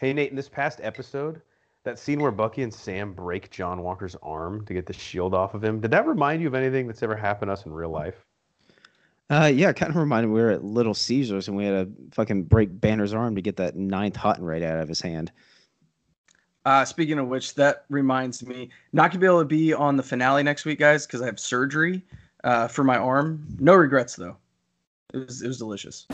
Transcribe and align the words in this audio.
Hey 0.00 0.14
Nate, 0.14 0.30
in 0.30 0.36
this 0.36 0.48
past 0.48 0.80
episode, 0.82 1.42
that 1.84 1.98
scene 1.98 2.20
where 2.20 2.30
Bucky 2.30 2.62
and 2.62 2.72
Sam 2.72 3.12
break 3.12 3.50
John 3.50 3.82
Walker's 3.82 4.16
arm 4.22 4.64
to 4.64 4.72
get 4.72 4.86
the 4.86 4.94
shield 4.94 5.34
off 5.34 5.52
of 5.52 5.62
him, 5.62 5.78
did 5.78 5.90
that 5.90 6.06
remind 6.06 6.40
you 6.40 6.48
of 6.48 6.54
anything 6.54 6.86
that's 6.86 7.02
ever 7.02 7.14
happened 7.14 7.50
to 7.50 7.52
us 7.52 7.66
in 7.66 7.72
real 7.74 7.90
life? 7.90 8.24
Uh, 9.28 9.52
yeah, 9.54 9.74
kind 9.74 9.90
of 9.90 9.96
reminded 9.96 10.28
me 10.28 10.36
we 10.36 10.40
were 10.40 10.52
at 10.52 10.64
Little 10.64 10.94
Caesars 10.94 11.48
and 11.48 11.56
we 11.56 11.66
had 11.66 11.72
to 11.94 12.14
fucking 12.14 12.44
break 12.44 12.80
Banner's 12.80 13.12
arm 13.12 13.34
to 13.34 13.42
get 13.42 13.56
that 13.58 13.76
ninth 13.76 14.16
hot 14.16 14.40
right 14.40 14.62
out 14.62 14.80
of 14.80 14.88
his 14.88 15.02
hand. 15.02 15.32
Uh, 16.64 16.82
speaking 16.86 17.18
of 17.18 17.28
which, 17.28 17.54
that 17.56 17.84
reminds 17.90 18.42
me, 18.42 18.70
not 18.94 19.10
gonna 19.10 19.20
be 19.20 19.26
able 19.26 19.40
to 19.40 19.44
be 19.44 19.74
on 19.74 19.98
the 19.98 20.02
finale 20.02 20.42
next 20.42 20.64
week, 20.64 20.78
guys, 20.78 21.06
because 21.06 21.20
I 21.20 21.26
have 21.26 21.38
surgery 21.38 22.02
uh, 22.42 22.68
for 22.68 22.84
my 22.84 22.96
arm. 22.96 23.46
No 23.58 23.74
regrets 23.74 24.16
though. 24.16 24.38
It 25.12 25.26
was 25.26 25.42
it 25.42 25.48
was 25.48 25.58
delicious. 25.58 26.06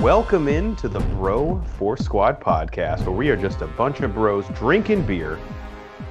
Welcome 0.00 0.48
in 0.48 0.76
to 0.76 0.88
the 0.88 1.00
Bro 1.00 1.60
Force 1.76 2.00
Squad 2.00 2.40
podcast, 2.40 3.04
where 3.04 3.14
we 3.14 3.28
are 3.28 3.36
just 3.36 3.60
a 3.60 3.66
bunch 3.66 4.00
of 4.00 4.14
bros 4.14 4.48
drinking 4.54 5.04
beer 5.04 5.38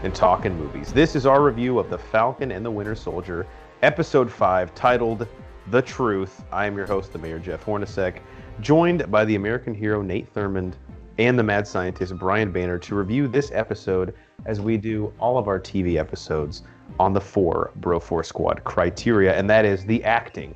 and 0.03 0.13
talking 0.13 0.55
movies. 0.55 0.93
This 0.93 1.15
is 1.15 1.25
our 1.25 1.41
review 1.41 1.79
of 1.79 1.89
The 1.89 1.97
Falcon 1.97 2.51
and 2.51 2.63
the 2.63 2.69
Winter 2.69 2.93
Soldier, 2.93 3.47
episode 3.81 4.31
5, 4.31 4.75
titled 4.75 5.27
The 5.71 5.81
Truth. 5.81 6.43
I 6.51 6.67
am 6.67 6.77
your 6.77 6.85
host, 6.85 7.13
the 7.13 7.17
Mayor 7.17 7.39
Jeff 7.39 7.65
Hornacek, 7.65 8.19
joined 8.61 9.09
by 9.09 9.25
the 9.25 9.33
American 9.33 9.73
hero 9.73 10.03
Nate 10.03 10.31
Thurmond 10.35 10.73
and 11.17 11.37
the 11.39 11.43
mad 11.43 11.67
scientist 11.67 12.15
Brian 12.15 12.51
Banner 12.51 12.77
to 12.77 12.93
review 12.93 13.27
this 13.27 13.49
episode 13.55 14.13
as 14.45 14.61
we 14.61 14.77
do 14.77 15.11
all 15.17 15.39
of 15.39 15.47
our 15.47 15.59
TV 15.59 15.95
episodes 15.95 16.61
on 16.99 17.11
the 17.11 17.21
four 17.21 17.71
Bro 17.77 18.01
Force 18.01 18.27
Squad 18.27 18.63
criteria, 18.65 19.35
and 19.35 19.49
that 19.49 19.65
is 19.65 19.83
the 19.83 20.03
acting, 20.03 20.53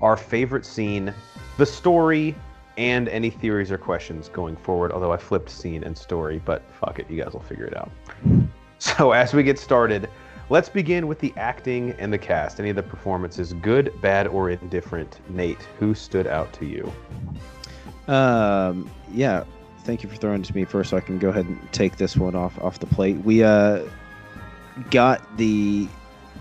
our 0.00 0.16
favorite 0.16 0.64
scene 0.64 1.12
the 1.58 1.66
story 1.66 2.34
and 2.76 3.08
any 3.08 3.30
theories 3.30 3.70
or 3.70 3.78
questions 3.78 4.28
going 4.28 4.56
forward. 4.56 4.92
Although 4.92 5.12
I 5.12 5.16
flipped 5.16 5.50
scene 5.50 5.82
and 5.82 5.96
story, 5.96 6.40
but 6.44 6.62
fuck 6.72 6.98
it, 6.98 7.10
you 7.10 7.22
guys 7.22 7.32
will 7.32 7.40
figure 7.40 7.64
it 7.64 7.76
out. 7.76 7.90
So 8.78 9.12
as 9.12 9.32
we 9.32 9.42
get 9.42 9.58
started, 9.58 10.10
let's 10.50 10.68
begin 10.68 11.06
with 11.06 11.18
the 11.18 11.32
acting 11.36 11.92
and 11.98 12.12
the 12.12 12.18
cast. 12.18 12.60
Any 12.60 12.68
of 12.70 12.76
the 12.76 12.82
performances, 12.82 13.54
good, 13.54 13.90
bad, 14.02 14.26
or 14.26 14.50
indifferent? 14.50 15.20
Nate, 15.30 15.62
who 15.78 15.94
stood 15.94 16.26
out 16.26 16.52
to 16.54 16.66
you? 16.66 16.92
Um, 18.06 18.90
yeah, 19.12 19.44
thank 19.84 20.02
you 20.02 20.10
for 20.10 20.16
throwing 20.16 20.42
it 20.42 20.44
to 20.44 20.54
me 20.54 20.66
first, 20.66 20.90
so 20.90 20.98
I 20.98 21.00
can 21.00 21.18
go 21.18 21.30
ahead 21.30 21.46
and 21.46 21.72
take 21.72 21.96
this 21.96 22.16
one 22.16 22.34
off 22.34 22.60
off 22.62 22.78
the 22.78 22.86
plate. 22.86 23.16
We 23.24 23.42
uh 23.42 23.84
got 24.90 25.36
the 25.38 25.88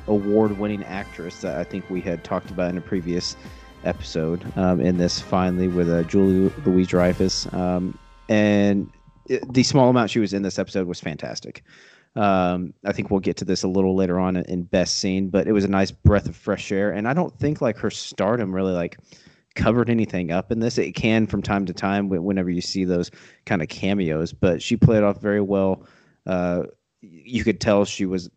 award-winning 0.07 0.83
actress 0.83 1.41
that 1.41 1.57
I 1.57 1.63
think 1.63 1.89
we 1.89 2.01
had 2.01 2.23
talked 2.23 2.49
about 2.49 2.69
in 2.69 2.77
a 2.77 2.81
previous 2.81 3.35
episode 3.83 4.45
um, 4.57 4.81
in 4.81 4.97
this 4.97 5.19
finally 5.19 5.67
with 5.67 5.89
uh, 5.89 6.03
Julia 6.03 6.51
Louis 6.65 6.85
Dreyfus. 6.85 7.51
Um, 7.53 7.97
and 8.29 8.89
it, 9.27 9.53
the 9.53 9.63
small 9.63 9.89
amount 9.89 10.09
she 10.09 10.19
was 10.19 10.33
in 10.33 10.41
this 10.41 10.59
episode 10.59 10.87
was 10.87 10.99
fantastic. 10.99 11.63
Um, 12.15 12.73
I 12.85 12.93
think 12.93 13.11
we'll 13.11 13.19
get 13.19 13.37
to 13.37 13.45
this 13.45 13.63
a 13.63 13.67
little 13.67 13.95
later 13.95 14.19
on 14.19 14.37
in 14.37 14.63
best 14.63 14.99
scene, 14.99 15.29
but 15.29 15.47
it 15.47 15.51
was 15.51 15.65
a 15.65 15.69
nice 15.69 15.91
breath 15.91 16.27
of 16.27 16.35
fresh 16.35 16.71
air. 16.71 16.91
And 16.91 17.07
I 17.07 17.13
don't 17.13 17.37
think 17.37 17.61
like 17.61 17.77
her 17.77 17.89
stardom 17.91 18.55
really 18.55 18.73
like 18.73 18.97
covered 19.55 19.89
anything 19.89 20.31
up 20.31 20.51
in 20.51 20.59
this. 20.59 20.77
It 20.77 20.95
can 20.95 21.27
from 21.27 21.41
time 21.41 21.65
to 21.65 21.73
time 21.73 22.09
whenever 22.09 22.49
you 22.49 22.61
see 22.61 22.85
those 22.85 23.11
kind 23.45 23.61
of 23.61 23.67
cameos, 23.67 24.31
but 24.31 24.61
she 24.61 24.77
played 24.77 25.03
off 25.03 25.21
very 25.21 25.41
well. 25.41 25.85
Uh, 26.25 26.63
you 27.01 27.43
could 27.43 27.59
tell 27.59 27.85
she 27.85 28.05
was 28.05 28.29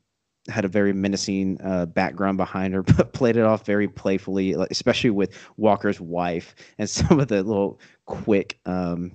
had 0.49 0.65
a 0.65 0.69
very 0.69 0.93
menacing 0.93 1.61
uh, 1.63 1.87
background 1.87 2.37
behind 2.37 2.75
her, 2.75 2.83
but 2.97 3.13
played 3.13 3.37
it 3.37 3.43
off 3.43 3.65
very 3.65 3.89
playfully, 3.89 4.53
especially 4.71 5.11
with 5.11 5.33
Walker's 5.57 6.01
wife 6.01 6.55
and 6.79 6.89
some 6.91 7.21
of 7.21 7.29
the 7.29 7.43
little 7.43 7.81
quick, 8.07 8.59
um, 8.67 9.13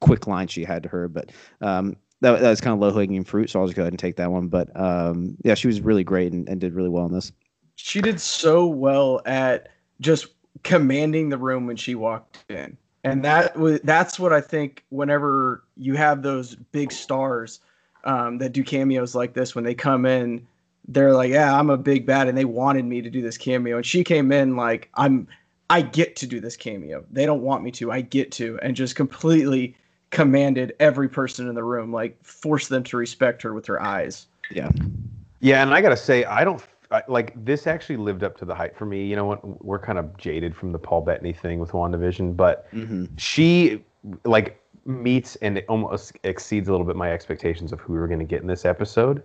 quick 0.00 0.26
lines 0.26 0.52
she 0.52 0.64
had 0.64 0.82
to 0.84 0.88
her. 0.88 1.08
But 1.08 1.32
um, 1.60 1.96
that, 2.20 2.40
that 2.40 2.50
was 2.50 2.60
kind 2.60 2.74
of 2.74 2.80
low 2.80 2.98
hanging 2.98 3.24
fruit, 3.24 3.50
so 3.50 3.60
I'll 3.60 3.66
just 3.66 3.76
go 3.76 3.82
ahead 3.82 3.92
and 3.92 3.98
take 3.98 4.16
that 4.16 4.30
one. 4.30 4.48
But 4.48 4.68
um, 4.78 5.36
yeah, 5.44 5.54
she 5.54 5.66
was 5.66 5.80
really 5.80 6.04
great 6.04 6.32
and, 6.32 6.48
and 6.48 6.60
did 6.60 6.74
really 6.74 6.88
well 6.88 7.06
in 7.06 7.12
this. 7.12 7.32
She 7.76 8.00
did 8.00 8.20
so 8.20 8.66
well 8.66 9.22
at 9.24 9.68
just 10.00 10.28
commanding 10.64 11.28
the 11.28 11.38
room 11.38 11.66
when 11.66 11.76
she 11.76 11.94
walked 11.94 12.44
in, 12.48 12.76
and 13.04 13.24
that 13.24 13.56
was 13.56 13.80
that's 13.84 14.18
what 14.18 14.32
I 14.32 14.40
think. 14.40 14.84
Whenever 14.88 15.62
you 15.76 15.94
have 15.94 16.22
those 16.22 16.56
big 16.56 16.90
stars 16.90 17.60
um, 18.02 18.38
that 18.38 18.52
do 18.52 18.64
cameos 18.64 19.14
like 19.14 19.32
this, 19.32 19.54
when 19.54 19.62
they 19.62 19.74
come 19.74 20.06
in 20.06 20.44
they're 20.88 21.12
like, 21.12 21.30
yeah, 21.30 21.58
I'm 21.58 21.70
a 21.70 21.76
big 21.76 22.06
bad, 22.06 22.28
and 22.28 22.36
they 22.36 22.44
wanted 22.46 22.84
me 22.84 23.02
to 23.02 23.10
do 23.10 23.22
this 23.22 23.36
cameo, 23.36 23.76
and 23.76 23.86
she 23.86 24.02
came 24.02 24.32
in 24.32 24.56
like, 24.56 24.88
I'm, 24.94 25.28
I 25.70 25.82
get 25.82 26.16
to 26.16 26.26
do 26.26 26.40
this 26.40 26.56
cameo. 26.56 27.04
They 27.10 27.26
don't 27.26 27.42
want 27.42 27.62
me 27.62 27.70
to, 27.72 27.92
I 27.92 28.00
get 28.00 28.32
to, 28.32 28.58
and 28.62 28.74
just 28.74 28.96
completely 28.96 29.76
commanded 30.10 30.74
every 30.80 31.08
person 31.08 31.46
in 31.48 31.54
the 31.54 31.64
room, 31.64 31.92
like 31.92 32.16
forced 32.24 32.70
them 32.70 32.82
to 32.84 32.96
respect 32.96 33.42
her 33.42 33.52
with 33.52 33.66
her 33.66 33.80
eyes. 33.80 34.26
Yeah, 34.50 34.70
yeah, 35.40 35.62
and 35.62 35.72
I 35.74 35.80
gotta 35.80 35.96
say, 35.96 36.24
I 36.24 36.42
don't 36.42 36.64
I, 36.90 37.02
like 37.08 37.44
this. 37.44 37.66
Actually, 37.66 37.98
lived 37.98 38.24
up 38.24 38.36
to 38.38 38.44
the 38.44 38.54
hype 38.54 38.76
for 38.76 38.86
me. 38.86 39.04
You 39.04 39.16
know 39.16 39.26
what? 39.26 39.64
We're 39.64 39.78
kind 39.78 39.98
of 39.98 40.16
jaded 40.16 40.56
from 40.56 40.72
the 40.72 40.78
Paul 40.78 41.02
Bettany 41.02 41.32
thing 41.32 41.58
with 41.58 41.72
WandaVision, 41.72 42.36
but 42.36 42.72
mm-hmm. 42.72 43.04
she 43.16 43.84
like 44.24 44.60
meets 44.86 45.36
and 45.36 45.58
it 45.58 45.66
almost 45.68 46.16
exceeds 46.24 46.68
a 46.68 46.70
little 46.70 46.86
bit 46.86 46.96
my 46.96 47.12
expectations 47.12 47.72
of 47.72 47.80
who 47.80 47.92
we 47.92 47.98
were 47.98 48.06
going 48.06 48.18
to 48.18 48.24
get 48.24 48.40
in 48.40 48.48
this 48.48 48.64
episode. 48.64 49.22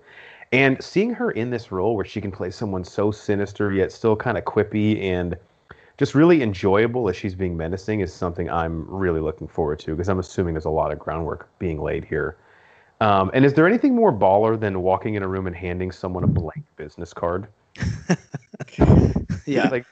And 0.54 0.82
seeing 0.84 1.12
her 1.16 1.32
in 1.32 1.50
this 1.50 1.72
role 1.72 1.96
where 1.96 2.06
she 2.06 2.22
can 2.22 2.32
play 2.32 2.52
someone 2.52 2.84
so 2.84 3.10
sinister 3.10 3.74
yet 3.74 3.92
still 3.92 4.16
kind 4.16 4.38
of 4.38 4.46
quippy 4.46 5.02
and 5.02 5.36
just 5.98 6.14
really 6.14 6.44
enjoyable 6.44 7.10
as 7.10 7.16
she's 7.16 7.34
being 7.34 7.58
menacing 7.58 8.02
is 8.02 8.14
something 8.14 8.52
I'm 8.52 8.86
really 8.88 9.20
looking 9.20 9.48
forward 9.48 9.80
to 9.80 9.92
because 9.92 10.10
I'm 10.10 10.20
assuming 10.20 10.54
there's 10.54 10.66
a 10.66 10.70
lot 10.70 10.92
of 10.92 11.00
groundwork 11.00 11.50
being 11.58 11.82
laid 11.82 12.06
here. 12.06 12.38
Um, 13.02 13.32
and 13.34 13.44
is 13.44 13.56
there 13.56 13.68
anything 13.68 13.96
more 13.96 14.14
baller 14.14 14.60
than 14.60 14.84
walking 14.84 15.16
in 15.16 15.24
a 15.24 15.28
room 15.28 15.48
and 15.48 15.56
handing 15.56 15.92
someone 15.92 16.24
a 16.24 16.28
blank 16.28 16.64
business 16.78 17.14
card? 17.14 17.48
yeah. 19.48 19.70
Like, 19.70 19.86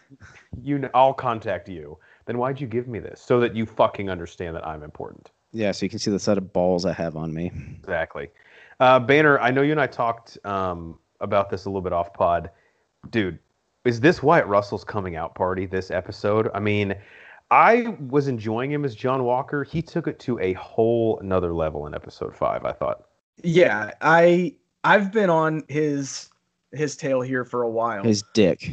you, 0.62 0.78
know, 0.78 0.90
I'll 0.94 1.14
contact 1.14 1.70
you. 1.70 1.98
Then 2.26 2.38
why'd 2.38 2.62
you 2.62 2.68
give 2.68 2.88
me 2.88 3.00
this? 3.00 3.20
So 3.20 3.40
that 3.40 3.56
you 3.56 3.66
fucking 3.66 4.12
understand 4.12 4.56
that 4.56 4.66
I'm 4.66 4.84
important. 4.84 5.32
Yeah, 5.54 5.72
so 5.72 5.88
you 5.88 5.90
can 5.90 5.98
see 5.98 6.12
the 6.12 6.20
set 6.20 6.38
of 6.38 6.54
balls 6.54 6.86
I 6.86 6.94
have 6.94 7.18
on 7.18 7.34
me. 7.34 7.52
Exactly. 7.80 8.30
Uh, 8.82 9.00
Banner, 9.00 9.38
I 9.40 9.52
know 9.52 9.62
you 9.62 9.72
and 9.72 9.80
I 9.80 9.86
talked 9.86 10.44
um, 10.44 10.98
about 11.20 11.52
this 11.52 11.66
a 11.66 11.70
little 11.70 11.84
bit 11.84 11.94
off 11.94 12.12
pod. 12.16 12.50
Dude, 13.12 13.38
is 13.86 14.00
this 14.00 14.24
Wyatt 14.24 14.48
Russell's 14.48 14.84
coming 14.84 15.16
out 15.16 15.36
party 15.36 15.68
this 15.68 15.92
episode? 15.92 16.50
I 16.56 16.60
mean, 16.60 16.96
I 17.52 17.96
was 18.10 18.28
enjoying 18.28 18.72
him 18.72 18.84
as 18.84 18.96
John 18.96 19.24
Walker. 19.24 19.64
He 19.64 19.84
took 19.84 20.08
it 20.08 20.18
to 20.22 20.40
a 20.40 20.54
whole 20.54 21.20
another 21.20 21.54
level 21.54 21.86
in 21.86 21.94
episode 21.94 22.36
five, 22.36 22.66
I 22.66 22.72
thought. 22.72 23.04
Yeah, 23.44 23.92
I 24.02 24.56
I've 24.84 25.12
been 25.12 25.30
on 25.30 25.64
his 25.68 26.30
his 26.72 26.96
tail 26.96 27.22
here 27.22 27.46
for 27.46 27.62
a 27.62 27.70
while. 27.70 28.04
His 28.04 28.24
dick. 28.34 28.72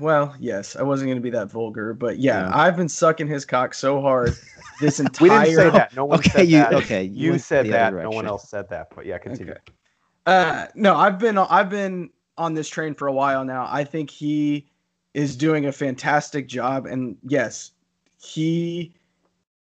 Well, 0.00 0.34
yes, 0.38 0.76
I 0.76 0.82
wasn't 0.82 1.08
going 1.08 1.18
to 1.18 1.22
be 1.22 1.30
that 1.30 1.50
vulgar, 1.50 1.92
but 1.92 2.18
yeah, 2.18 2.48
yeah, 2.48 2.58
I've 2.58 2.76
been 2.76 2.88
sucking 2.88 3.26
his 3.26 3.44
cock 3.44 3.74
so 3.74 4.00
hard 4.00 4.34
this 4.80 5.00
entire. 5.00 5.22
we 5.22 5.28
didn't 5.28 5.56
say 5.56 5.70
that. 5.70 5.94
No 5.94 6.04
one 6.04 6.18
okay, 6.18 6.30
said 6.30 6.48
you, 6.48 6.58
that. 6.58 6.74
Okay, 6.74 7.04
you, 7.04 7.32
you 7.32 7.38
said 7.38 7.66
that. 7.70 7.94
No 7.94 8.10
one 8.10 8.26
else 8.26 8.48
said 8.48 8.68
that. 8.70 8.88
But 8.94 9.06
yeah, 9.06 9.18
continue. 9.18 9.52
Okay. 9.52 9.60
Uh, 10.26 10.66
no, 10.74 10.96
I've 10.96 11.18
been 11.18 11.38
I've 11.38 11.70
been 11.70 12.10
on 12.36 12.54
this 12.54 12.68
train 12.68 12.94
for 12.94 13.08
a 13.08 13.12
while 13.12 13.44
now. 13.44 13.68
I 13.70 13.84
think 13.84 14.10
he 14.10 14.68
is 15.14 15.36
doing 15.36 15.66
a 15.66 15.72
fantastic 15.72 16.48
job, 16.48 16.86
and 16.86 17.16
yes, 17.22 17.72
he 18.20 18.94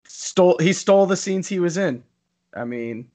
stole 0.06 0.58
he 0.60 0.74
stole 0.74 1.06
the 1.06 1.18
scenes 1.18 1.48
he 1.48 1.60
was 1.60 1.78
in. 1.78 2.04
I 2.56 2.64
mean, 2.64 3.10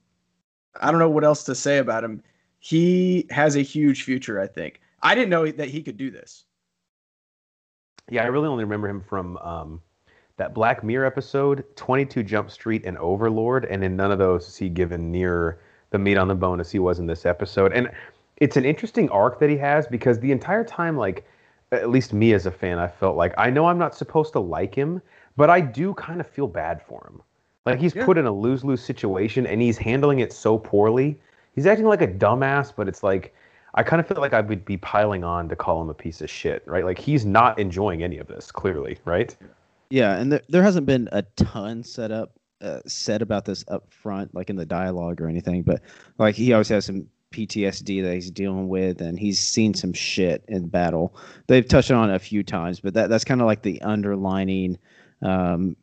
I 0.80 0.90
don't 0.90 1.00
know 1.00 1.08
what 1.08 1.24
else 1.24 1.44
to 1.44 1.54
say 1.54 1.78
about 1.78 2.04
him. 2.04 2.22
He 2.58 3.26
has 3.30 3.56
a 3.56 3.62
huge 3.62 4.02
future. 4.02 4.40
I 4.40 4.46
think. 4.46 4.80
I 5.02 5.14
didn't 5.14 5.30
know 5.30 5.50
that 5.50 5.68
he 5.68 5.82
could 5.82 5.96
do 5.96 6.10
this. 6.10 6.44
Yeah, 8.10 8.24
I 8.24 8.26
really 8.26 8.48
only 8.48 8.64
remember 8.64 8.88
him 8.88 9.00
from 9.00 9.38
um, 9.38 9.80
that 10.40 10.54
Black 10.54 10.82
Mirror 10.82 11.04
episode, 11.04 11.64
22 11.76 12.22
Jump 12.22 12.50
Street, 12.50 12.86
and 12.86 12.96
Overlord, 12.96 13.66
and 13.66 13.84
in 13.84 13.94
none 13.94 14.10
of 14.10 14.18
those 14.18 14.48
is 14.48 14.56
he 14.56 14.70
given 14.70 15.12
near 15.12 15.58
the 15.90 15.98
meat 15.98 16.16
on 16.16 16.28
the 16.28 16.34
bone 16.34 16.60
as 16.60 16.70
he 16.70 16.78
was 16.78 16.98
in 16.98 17.04
this 17.04 17.26
episode. 17.26 17.74
And 17.74 17.90
it's 18.38 18.56
an 18.56 18.64
interesting 18.64 19.10
arc 19.10 19.38
that 19.40 19.50
he 19.50 19.58
has 19.58 19.86
because 19.86 20.18
the 20.18 20.32
entire 20.32 20.64
time, 20.64 20.96
like, 20.96 21.26
at 21.72 21.90
least 21.90 22.14
me 22.14 22.32
as 22.32 22.46
a 22.46 22.50
fan, 22.50 22.78
I 22.78 22.88
felt 22.88 23.18
like 23.18 23.34
I 23.36 23.50
know 23.50 23.66
I'm 23.66 23.76
not 23.76 23.94
supposed 23.94 24.32
to 24.32 24.40
like 24.40 24.74
him, 24.74 25.02
but 25.36 25.50
I 25.50 25.60
do 25.60 25.92
kind 25.92 26.20
of 26.20 26.26
feel 26.26 26.48
bad 26.48 26.80
for 26.80 27.06
him. 27.06 27.20
Like 27.66 27.78
he's 27.78 27.94
Yeah. 27.94 28.06
put 28.06 28.16
in 28.16 28.24
a 28.24 28.32
lose 28.32 28.64
lose 28.64 28.82
situation 28.82 29.46
and 29.46 29.60
he's 29.60 29.76
handling 29.76 30.20
it 30.20 30.32
so 30.32 30.56
poorly. 30.56 31.20
He's 31.54 31.66
acting 31.66 31.84
like 31.86 32.00
a 32.00 32.08
dumbass, 32.08 32.72
but 32.74 32.88
it's 32.88 33.02
like 33.02 33.34
I 33.74 33.82
kind 33.82 34.00
of 34.00 34.08
feel 34.08 34.16
like 34.20 34.32
I 34.32 34.40
would 34.40 34.64
be 34.64 34.78
piling 34.78 35.22
on 35.22 35.48
to 35.50 35.54
call 35.54 35.80
him 35.82 35.90
a 35.90 35.94
piece 35.94 36.22
of 36.22 36.30
shit, 36.30 36.62
right? 36.66 36.84
Like 36.84 36.98
he's 36.98 37.24
not 37.26 37.58
enjoying 37.58 38.02
any 38.02 38.16
of 38.18 38.26
this, 38.26 38.50
clearly, 38.50 38.98
right? 39.04 39.36
Yeah, 39.40 39.46
and 40.20 40.32
there, 40.32 40.42
there 40.48 40.62
hasn't 40.62 40.86
been 40.86 41.08
a 41.12 41.22
ton 41.22 41.82
set 41.82 42.10
up 42.10 42.38
uh, 42.62 42.80
said 42.86 43.22
about 43.22 43.44
this 43.44 43.64
up 43.68 43.92
front, 43.92 44.34
like 44.34 44.50
in 44.50 44.56
the 44.56 44.66
dialogue 44.66 45.20
or 45.20 45.28
anything. 45.28 45.62
But 45.62 45.82
like 46.18 46.34
he 46.34 46.52
always 46.52 46.68
has 46.68 46.84
some 46.84 47.06
PTSD 47.32 48.02
that 48.02 48.14
he's 48.14 48.30
dealing 48.30 48.68
with, 48.68 49.00
and 49.00 49.18
he's 49.18 49.40
seen 49.40 49.74
some 49.74 49.92
shit 49.92 50.44
in 50.48 50.68
battle. 50.68 51.16
They've 51.46 51.66
touched 51.66 51.90
on 51.90 52.10
it 52.10 52.14
a 52.14 52.18
few 52.18 52.42
times, 52.42 52.80
but 52.80 52.94
that 52.94 53.08
that's 53.08 53.24
kind 53.24 53.40
of 53.40 53.46
like 53.46 53.62
the 53.62 53.80
underlining, 53.82 54.78
um, 55.22 55.76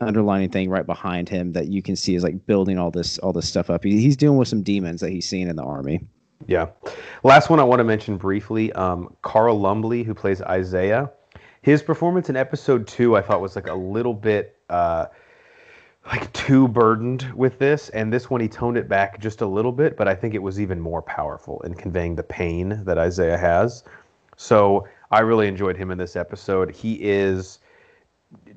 underlining 0.00 0.50
thing 0.50 0.68
right 0.68 0.86
behind 0.86 1.28
him 1.28 1.52
that 1.52 1.68
you 1.68 1.82
can 1.82 1.96
see 1.96 2.14
is 2.14 2.22
like 2.22 2.46
building 2.46 2.78
all 2.78 2.90
this 2.90 3.18
all 3.18 3.32
this 3.32 3.48
stuff 3.48 3.70
up. 3.70 3.84
He, 3.84 4.00
he's 4.00 4.16
dealing 4.16 4.38
with 4.38 4.48
some 4.48 4.62
demons 4.62 5.00
that 5.00 5.10
he's 5.10 5.28
seen 5.28 5.48
in 5.48 5.56
the 5.56 5.64
army. 5.64 6.00
Yeah. 6.46 6.68
Last 7.22 7.50
one 7.50 7.60
I 7.60 7.64
want 7.64 7.80
to 7.80 7.84
mention 7.84 8.16
briefly 8.16 8.72
um, 8.72 9.14
Carl 9.22 9.60
Lumbly, 9.60 10.02
who 10.04 10.14
plays 10.14 10.40
Isaiah. 10.42 11.10
His 11.62 11.82
performance 11.82 12.30
in 12.30 12.36
episode 12.36 12.86
two, 12.86 13.16
I 13.16 13.22
thought 13.22 13.40
was 13.40 13.54
like 13.54 13.68
a 13.68 13.74
little 13.74 14.14
bit 14.14 14.56
uh, 14.70 15.06
like 16.06 16.32
too 16.32 16.68
burdened 16.68 17.30
with 17.34 17.58
this. 17.58 17.90
And 17.90 18.12
this 18.12 18.30
one, 18.30 18.40
he 18.40 18.48
toned 18.48 18.78
it 18.78 18.88
back 18.88 19.20
just 19.20 19.42
a 19.42 19.46
little 19.46 19.72
bit, 19.72 19.96
but 19.96 20.08
I 20.08 20.14
think 20.14 20.34
it 20.34 20.42
was 20.42 20.60
even 20.60 20.80
more 20.80 21.02
powerful 21.02 21.60
in 21.60 21.74
conveying 21.74 22.16
the 22.16 22.22
pain 22.22 22.82
that 22.84 22.98
Isaiah 22.98 23.38
has. 23.38 23.84
So 24.36 24.88
I 25.10 25.20
really 25.20 25.48
enjoyed 25.48 25.76
him 25.76 25.90
in 25.90 25.98
this 25.98 26.16
episode. 26.16 26.74
He 26.74 26.94
is 26.94 27.58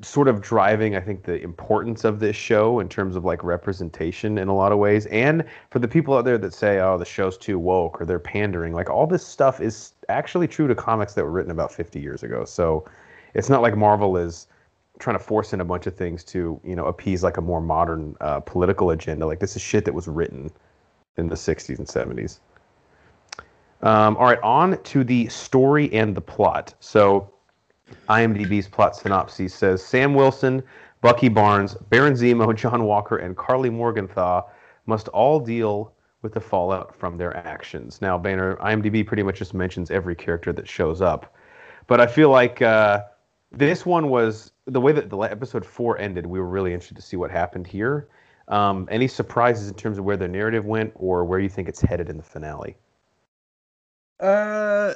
sort 0.01 0.27
of 0.27 0.41
driving, 0.41 0.95
I 0.95 1.00
think, 1.00 1.23
the 1.23 1.41
importance 1.41 2.03
of 2.03 2.19
this 2.19 2.35
show 2.35 2.79
in 2.79 2.88
terms 2.88 3.15
of 3.15 3.25
like 3.25 3.44
representation 3.44 4.38
in 4.38 4.47
a 4.47 4.55
lot 4.55 4.71
of 4.71 4.77
ways. 4.77 5.07
And 5.07 5.44
for 5.71 5.79
the 5.79 5.88
people 5.88 6.15
out 6.15 6.25
there 6.25 6.38
that 6.38 6.53
say, 6.53 6.79
oh, 6.79 6.97
the 6.97 7.05
show's 7.05 7.38
too 7.38 7.59
woke 7.59 8.00
or 8.00 8.05
they're 8.05 8.19
pandering, 8.19 8.73
like 8.73 8.89
all 8.89 9.07
this 9.07 9.25
stuff 9.25 9.59
is 9.59 9.93
actually 10.09 10.47
true 10.47 10.67
to 10.67 10.75
comics 10.75 11.13
that 11.13 11.23
were 11.23 11.31
written 11.31 11.51
about 11.51 11.71
50 11.71 12.00
years 12.00 12.23
ago. 12.23 12.45
So 12.45 12.85
it's 13.33 13.50
not 13.50 13.61
like 13.61 13.75
Marvel 13.75 14.17
is 14.17 14.47
trying 15.00 15.17
to 15.17 15.23
force 15.23 15.53
in 15.53 15.61
a 15.61 15.65
bunch 15.65 15.88
of 15.88 15.95
things 15.95 16.23
to, 16.23 16.59
you 16.63 16.75
know, 16.75 16.85
appease 16.85 17.23
like 17.23 17.38
a 17.38 17.41
more 17.41 17.61
modern 17.61 18.15
uh, 18.21 18.39
political 18.41 18.91
agenda. 18.91 19.25
Like 19.25 19.39
this 19.39 19.55
is 19.55 19.61
shit 19.61 19.85
that 19.85 19.94
was 19.94 20.07
written 20.07 20.51
in 21.17 21.27
the 21.27 21.35
60s 21.35 21.77
and 21.77 21.88
70s. 21.88 22.39
Um, 23.81 24.15
all 24.17 24.25
right, 24.25 24.39
on 24.41 24.81
to 24.81 25.03
the 25.03 25.27
story 25.27 25.91
and 25.94 26.15
the 26.15 26.21
plot. 26.21 26.73
So 26.79 27.29
IMDb's 28.07 28.67
plot 28.67 28.95
synopsis 28.95 29.53
says 29.53 29.83
Sam 29.83 30.13
Wilson, 30.13 30.63
Bucky 31.01 31.27
Barnes, 31.27 31.75
Baron 31.89 32.13
Zemo, 32.13 32.55
John 32.55 32.85
Walker, 32.85 33.17
and 33.17 33.35
Karli 33.35 33.69
Morgenthau 33.69 34.45
must 34.85 35.09
all 35.09 35.39
deal 35.39 35.91
with 36.24 36.34
the 36.34 36.40
fallout 36.40 36.96
from 36.96 37.18
their 37.18 37.36
actions. 37.36 38.02
Now, 38.02 38.18
Banner, 38.18 38.56
IMDb 38.56 39.06
pretty 39.06 39.24
much 39.24 39.38
just 39.38 39.54
mentions 39.54 39.92
every 39.92 40.16
character 40.16 40.52
that 40.54 40.68
shows 40.68 41.02
up, 41.02 41.36
but 41.88 42.00
I 42.00 42.08
feel 42.08 42.30
like 42.30 42.62
uh, 42.62 43.04
this 43.52 43.86
one 43.86 44.10
was 44.10 44.52
the 44.66 44.81
way 44.81 44.92
that 44.94 45.10
the 45.10 45.18
episode 45.18 45.66
four 45.66 46.00
ended. 46.00 46.25
We 46.25 46.40
were 46.40 46.48
really 46.48 46.74
interested 46.74 46.96
to 46.96 47.02
see 47.02 47.18
what 47.18 47.30
happened 47.30 47.68
here. 47.68 48.08
Um, 48.48 48.88
any 48.92 49.08
surprises 49.08 49.68
in 49.70 49.75
terms 49.75 49.98
of 49.98 50.06
where 50.06 50.18
the 50.18 50.28
narrative 50.28 50.66
went, 50.66 50.92
or 50.96 51.24
where 51.24 51.40
you 51.40 51.50
think 51.50 51.70
it's 51.70 51.81
headed 51.81 52.10
in 52.10 52.18
the 52.18 52.24
finale? 52.24 52.75
Uh, 54.20 54.94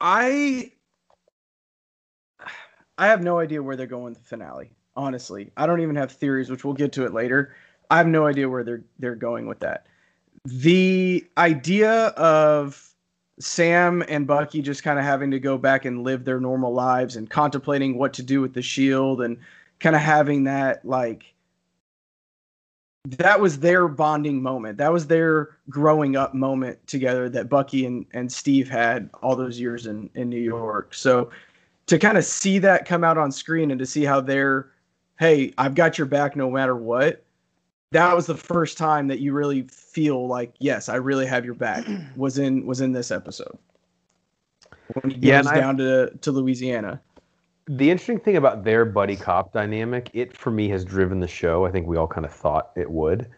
I 0.00 0.72
I 2.98 3.06
have 3.06 3.22
no 3.22 3.38
idea 3.38 3.62
where 3.62 3.76
they're 3.76 3.86
going 3.86 4.14
with 4.14 4.18
the 4.18 4.28
finale. 4.28 4.70
Honestly, 4.96 5.50
I 5.56 5.66
don't 5.66 5.80
even 5.80 5.96
have 5.96 6.12
theories, 6.12 6.50
which 6.50 6.64
we'll 6.64 6.74
get 6.74 6.92
to 6.92 7.04
it 7.04 7.12
later. 7.12 7.54
I 7.90 7.98
have 7.98 8.06
no 8.06 8.26
idea 8.26 8.48
where 8.48 8.64
they're 8.64 8.84
they're 8.98 9.14
going 9.14 9.46
with 9.46 9.60
that. 9.60 9.86
The 10.44 11.26
idea 11.38 12.06
of 12.08 12.94
Sam 13.40 14.04
and 14.08 14.26
Bucky 14.26 14.62
just 14.62 14.82
kind 14.82 14.98
of 14.98 15.04
having 15.04 15.30
to 15.30 15.40
go 15.40 15.58
back 15.58 15.84
and 15.84 16.02
live 16.02 16.24
their 16.24 16.40
normal 16.40 16.72
lives 16.72 17.16
and 17.16 17.28
contemplating 17.28 17.98
what 17.98 18.12
to 18.14 18.22
do 18.22 18.40
with 18.40 18.54
the 18.54 18.62
shield 18.62 19.22
and 19.22 19.38
kind 19.80 19.96
of 19.96 20.02
having 20.02 20.44
that 20.44 20.84
like 20.84 21.34
that 23.06 23.38
was 23.38 23.58
their 23.58 23.86
bonding 23.86 24.42
moment. 24.42 24.78
That 24.78 24.92
was 24.92 25.06
their 25.06 25.56
growing 25.68 26.16
up 26.16 26.32
moment 26.32 26.84
together 26.86 27.28
that 27.30 27.48
Bucky 27.48 27.84
and, 27.84 28.06
and 28.14 28.32
Steve 28.32 28.68
had 28.68 29.10
all 29.22 29.36
those 29.36 29.60
years 29.60 29.86
in, 29.86 30.08
in 30.14 30.30
New 30.30 30.40
York. 30.40 30.94
So 30.94 31.30
to 31.86 31.98
kind 31.98 32.16
of 32.16 32.24
see 32.24 32.58
that 32.60 32.86
come 32.86 33.04
out 33.04 33.18
on 33.18 33.30
screen 33.30 33.70
and 33.70 33.78
to 33.78 33.84
see 33.84 34.04
how 34.04 34.20
they're, 34.20 34.70
hey, 35.18 35.52
I've 35.58 35.74
got 35.74 35.98
your 35.98 36.06
back 36.06 36.34
no 36.34 36.50
matter 36.50 36.76
what. 36.76 37.23
That 37.94 38.14
was 38.16 38.26
the 38.26 38.34
first 38.36 38.76
time 38.76 39.06
that 39.06 39.20
you 39.20 39.32
really 39.32 39.62
feel 39.62 40.26
like, 40.26 40.52
yes, 40.58 40.88
I 40.88 40.96
really 40.96 41.26
have 41.26 41.44
your 41.44 41.54
back. 41.54 41.86
Was 42.16 42.38
in 42.38 42.66
was 42.66 42.80
in 42.80 42.90
this 42.92 43.10
episode 43.12 43.56
when 45.00 45.12
he 45.12 45.18
Yeah, 45.20 45.38
goes 45.38 45.46
and 45.46 45.56
I- 45.56 45.60
down 45.60 45.76
to 45.78 46.10
to 46.20 46.32
Louisiana. 46.32 47.00
the 47.68 47.90
interesting 47.90 48.18
thing 48.18 48.36
about 48.36 48.64
their 48.64 48.84
buddy 48.84 49.14
cop 49.16 49.52
dynamic, 49.52 50.10
it 50.12 50.36
for 50.36 50.50
me 50.50 50.68
has 50.70 50.84
driven 50.84 51.20
the 51.20 51.28
show. 51.28 51.64
I 51.66 51.70
think 51.70 51.86
we 51.86 51.96
all 51.96 52.08
kind 52.08 52.26
of 52.26 52.32
thought 52.32 52.72
it 52.76 52.90
would. 52.90 53.28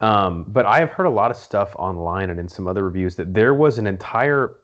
Um, 0.00 0.44
but 0.48 0.64
I 0.64 0.78
have 0.80 0.90
heard 0.90 1.06
a 1.06 1.10
lot 1.10 1.30
of 1.30 1.36
stuff 1.36 1.76
online 1.76 2.30
and 2.30 2.40
in 2.40 2.48
some 2.48 2.66
other 2.66 2.84
reviews 2.84 3.14
that 3.16 3.34
there 3.34 3.52
was 3.52 3.78
an 3.78 3.86
entire, 3.86 4.56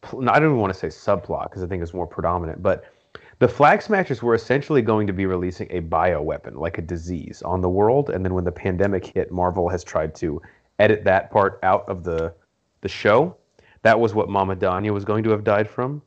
pl- 0.00 0.28
I 0.28 0.38
don't 0.40 0.48
even 0.50 0.58
want 0.58 0.72
to 0.72 0.78
say 0.78 0.88
subplot 0.88 1.44
because 1.50 1.62
I 1.62 1.66
think 1.68 1.82
it's 1.82 1.94
more 1.94 2.06
predominant, 2.06 2.62
but 2.62 2.84
the 3.42 3.48
Flag 3.48 3.82
Smashers 3.82 4.22
were 4.22 4.34
essentially 4.34 4.82
going 4.82 5.04
to 5.08 5.12
be 5.12 5.26
releasing 5.26 5.66
a 5.72 5.80
bioweapon, 5.80 6.54
like 6.54 6.78
a 6.78 6.82
disease, 6.82 7.42
on 7.42 7.60
the 7.60 7.68
world. 7.68 8.08
And 8.08 8.24
then 8.24 8.34
when 8.34 8.44
the 8.44 8.52
pandemic 8.52 9.04
hit, 9.04 9.32
Marvel 9.32 9.68
has 9.68 9.82
tried 9.82 10.14
to 10.16 10.40
edit 10.78 11.02
that 11.02 11.32
part 11.32 11.58
out 11.64 11.88
of 11.88 12.04
the 12.04 12.32
the 12.82 12.88
show. 12.88 13.36
That 13.82 13.98
was 13.98 14.14
what 14.14 14.28
Mama 14.28 14.54
Donya 14.54 14.92
was 14.92 15.04
going 15.04 15.24
to 15.24 15.30
have 15.30 15.42
died 15.42 15.68
from 15.68 16.02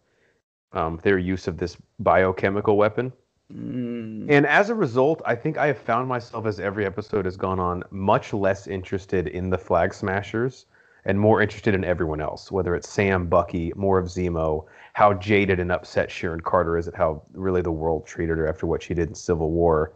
um, 0.71 0.97
their 1.03 1.17
use 1.17 1.45
of 1.49 1.57
this 1.57 1.75
biochemical 1.99 2.77
weapon. 2.77 3.11
Mm. 3.53 4.27
And 4.29 4.45
as 4.47 4.69
a 4.69 4.75
result, 4.75 5.21
I 5.25 5.35
think 5.35 5.57
I 5.57 5.67
have 5.67 5.77
found 5.77 6.07
myself, 6.07 6.45
as 6.45 6.61
every 6.61 6.85
episode 6.85 7.25
has 7.25 7.35
gone 7.35 7.59
on, 7.59 7.83
much 7.91 8.31
less 8.31 8.65
interested 8.65 9.27
in 9.27 9.49
the 9.49 9.57
Flag 9.57 9.93
Smashers 9.93 10.67
and 11.05 11.19
more 11.19 11.41
interested 11.41 11.75
in 11.75 11.83
everyone 11.83 12.19
else, 12.19 12.51
whether 12.51 12.75
it's 12.75 12.89
Sam, 12.89 13.27
Bucky, 13.27 13.71
more 13.75 13.99
of 13.99 14.07
Zemo, 14.07 14.65
how 14.93 15.13
jaded 15.13 15.59
and 15.59 15.71
upset 15.71 16.09
Sharon 16.09 16.41
Carter 16.41 16.77
is 16.77 16.87
at 16.87 16.95
how 16.95 17.21
really 17.33 17.61
the 17.61 17.71
world 17.71 18.05
treated 18.05 18.37
her 18.37 18.47
after 18.47 18.65
what 18.65 18.81
she 18.81 18.93
did 18.93 19.09
in 19.09 19.15
Civil 19.15 19.51
War. 19.51 19.93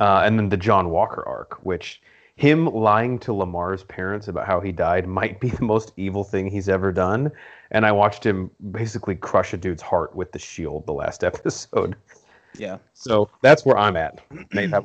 Uh, 0.00 0.22
and 0.24 0.38
then 0.38 0.48
the 0.48 0.56
John 0.56 0.90
Walker 0.90 1.22
arc, 1.26 1.58
which 1.64 2.02
him 2.36 2.66
lying 2.66 3.18
to 3.18 3.34
Lemar's 3.34 3.84
parents 3.84 4.28
about 4.28 4.46
how 4.46 4.60
he 4.60 4.72
died 4.72 5.06
might 5.20 5.40
be 5.40 5.50
the 5.50 5.62
most 5.64 5.92
evil 5.96 6.24
thing 6.24 6.48
he's 6.48 6.68
ever 6.68 6.90
done. 6.90 7.30
And 7.70 7.86
I 7.86 7.92
watched 7.92 8.24
him 8.24 8.50
basically 8.72 9.14
crush 9.14 9.52
a 9.52 9.56
dude's 9.56 9.82
heart 9.82 10.16
with 10.16 10.32
the 10.32 10.38
shield 10.38 10.86
the 10.86 10.92
last 10.92 11.22
episode. 11.30 11.96
Yeah. 12.56 12.78
So 12.94 13.30
that's 13.42 13.64
where 13.64 13.78
I'm 13.78 13.96
at. 13.96 14.20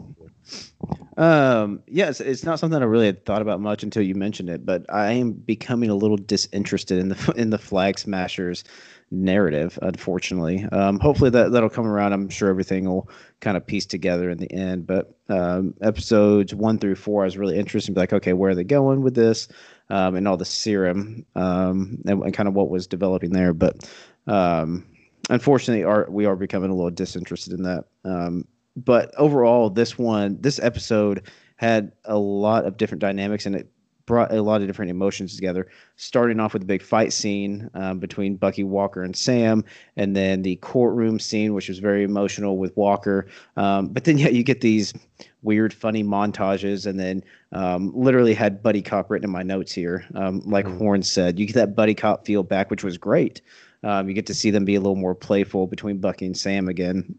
Um, 1.17 1.81
yeah, 1.87 2.11
it's, 2.19 2.43
not 2.43 2.59
something 2.59 2.81
I 2.81 2.85
really 2.85 3.05
had 3.05 3.25
thought 3.25 3.41
about 3.41 3.61
much 3.61 3.83
until 3.83 4.03
you 4.03 4.15
mentioned 4.15 4.49
it, 4.49 4.65
but 4.65 4.85
I 4.89 5.13
am 5.13 5.31
becoming 5.31 5.89
a 5.89 5.95
little 5.95 6.17
disinterested 6.17 6.99
in 6.99 7.09
the 7.09 7.33
in 7.37 7.49
the 7.49 7.57
Flag 7.57 7.97
Smashers 7.97 8.63
narrative. 9.11 9.79
Unfortunately, 9.81 10.65
um, 10.71 10.99
hopefully 10.99 11.29
that 11.29 11.51
that'll 11.51 11.69
come 11.69 11.87
around. 11.87 12.11
I'm 12.11 12.29
sure 12.29 12.49
everything 12.49 12.85
will 12.85 13.09
kind 13.39 13.55
of 13.55 13.65
piece 13.65 13.85
together 13.85 14.29
in 14.29 14.37
the 14.37 14.51
end. 14.51 14.87
But 14.87 15.15
um, 15.29 15.73
episodes 15.81 16.53
one 16.53 16.79
through 16.79 16.95
four, 16.95 17.21
I 17.23 17.25
was 17.25 17.37
really 17.37 17.57
interested. 17.57 17.93
Be 17.93 18.01
like, 18.01 18.13
okay, 18.13 18.33
where 18.33 18.51
are 18.51 18.55
they 18.55 18.65
going 18.65 19.01
with 19.01 19.15
this? 19.15 19.47
Um, 19.89 20.15
and 20.15 20.27
all 20.27 20.37
the 20.37 20.45
serum 20.45 21.25
um, 21.35 21.99
and, 22.05 22.23
and 22.23 22.33
kind 22.33 22.49
of 22.49 22.55
what 22.55 22.69
was 22.69 22.87
developing 22.87 23.31
there. 23.31 23.53
But 23.53 23.89
um, 24.27 24.85
unfortunately, 25.29 25.83
are 25.83 26.07
we 26.09 26.25
are 26.25 26.35
becoming 26.35 26.69
a 26.69 26.75
little 26.75 26.91
disinterested 26.91 27.53
in 27.53 27.63
that. 27.63 27.85
Um, 28.03 28.45
but 28.75 29.13
overall, 29.15 29.69
this 29.69 29.97
one, 29.97 30.37
this 30.41 30.59
episode 30.59 31.23
had 31.57 31.91
a 32.05 32.17
lot 32.17 32.65
of 32.65 32.77
different 32.77 32.99
dynamics 33.01 33.45
and 33.45 33.55
it 33.55 33.69
brought 34.05 34.31
a 34.31 34.41
lot 34.41 34.61
of 34.61 34.67
different 34.67 34.91
emotions 34.91 35.35
together. 35.35 35.67
Starting 35.95 36.39
off 36.39 36.53
with 36.53 36.61
the 36.61 36.65
big 36.67 36.81
fight 36.83 37.11
scene 37.11 37.69
um, 37.73 37.97
between 37.99 38.35
Bucky 38.35 38.63
Walker 38.63 39.03
and 39.03 39.15
Sam, 39.15 39.63
and 39.95 40.15
then 40.15 40.41
the 40.43 40.57
courtroom 40.57 41.19
scene, 41.19 41.53
which 41.53 41.69
was 41.69 41.79
very 41.79 42.03
emotional 42.03 42.57
with 42.57 42.75
Walker. 42.77 43.25
Um, 43.57 43.87
but 43.87 44.03
then, 44.03 44.17
yeah, 44.19 44.29
you 44.29 44.43
get 44.43 44.61
these 44.61 44.93
weird, 45.41 45.73
funny 45.73 46.03
montages, 46.03 46.85
and 46.85 46.99
then 46.99 47.23
um, 47.51 47.91
literally 47.95 48.33
had 48.33 48.61
Buddy 48.61 48.81
Cop 48.81 49.09
written 49.09 49.29
in 49.29 49.31
my 49.31 49.43
notes 49.43 49.71
here. 49.71 50.05
Um, 50.13 50.41
like 50.45 50.65
Mhm. 50.65 50.77
Horn 50.77 51.03
said, 51.03 51.39
you 51.39 51.45
get 51.47 51.55
that 51.55 51.75
Buddy 51.75 51.95
Cop 51.95 52.25
feel 52.25 52.43
back, 52.43 52.69
which 52.69 52.83
was 52.83 52.97
great. 52.97 53.41
Um, 53.85 54.09
you 54.09 54.13
get 54.13 54.25
to 54.25 54.33
see 54.33 54.51
them 54.51 54.65
be 54.65 54.75
a 54.75 54.81
little 54.81 54.97
more 54.97 55.15
playful 55.15 55.67
between 55.67 55.99
Bucky 55.99 56.25
and 56.25 56.35
Sam 56.35 56.67
again. 56.67 57.15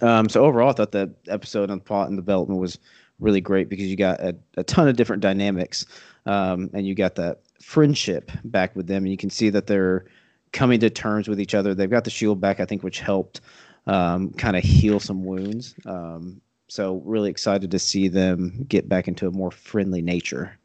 Um, 0.00 0.28
so 0.30 0.44
overall, 0.44 0.70
I 0.70 0.72
thought 0.72 0.92
the 0.92 1.12
episode 1.28 1.70
on 1.70 1.78
the 1.78 1.84
plot 1.84 2.08
and 2.08 2.16
development 2.16 2.60
was 2.60 2.78
really 3.20 3.42
great 3.42 3.68
because 3.68 3.86
you 3.86 3.96
got 3.96 4.20
a, 4.20 4.34
a 4.56 4.64
ton 4.64 4.88
of 4.88 4.96
different 4.96 5.20
dynamics, 5.22 5.84
um, 6.24 6.70
and 6.72 6.86
you 6.86 6.94
got 6.94 7.16
that 7.16 7.40
friendship 7.60 8.30
back 8.44 8.74
with 8.74 8.86
them, 8.86 9.04
and 9.04 9.10
you 9.10 9.18
can 9.18 9.30
see 9.30 9.50
that 9.50 9.66
they're 9.66 10.06
coming 10.52 10.80
to 10.80 10.88
terms 10.88 11.28
with 11.28 11.38
each 11.40 11.54
other. 11.54 11.74
They've 11.74 11.90
got 11.90 12.04
the 12.04 12.10
shield 12.10 12.40
back, 12.40 12.60
I 12.60 12.64
think, 12.64 12.82
which 12.82 13.00
helped. 13.00 13.42
um, 13.86 14.32
kind 14.32 14.56
of 14.56 14.64
heal 14.64 15.00
some 15.00 15.24
wounds. 15.24 15.74
Um, 15.86 16.40
so 16.68 17.02
really 17.04 17.30
excited 17.30 17.70
to 17.70 17.78
see 17.78 18.08
them 18.08 18.64
get 18.68 18.88
back 18.88 19.08
into 19.08 19.28
a 19.28 19.30
more 19.30 19.50
friendly 19.50 20.02
nature. 20.02 20.58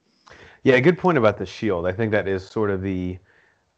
Yeah, 0.63 0.79
good 0.79 0.97
point 0.97 1.17
about 1.17 1.37
the 1.37 1.45
shield. 1.45 1.87
I 1.87 1.91
think 1.91 2.11
that 2.11 2.27
is 2.27 2.47
sort 2.47 2.69
of 2.69 2.81
the 2.81 3.17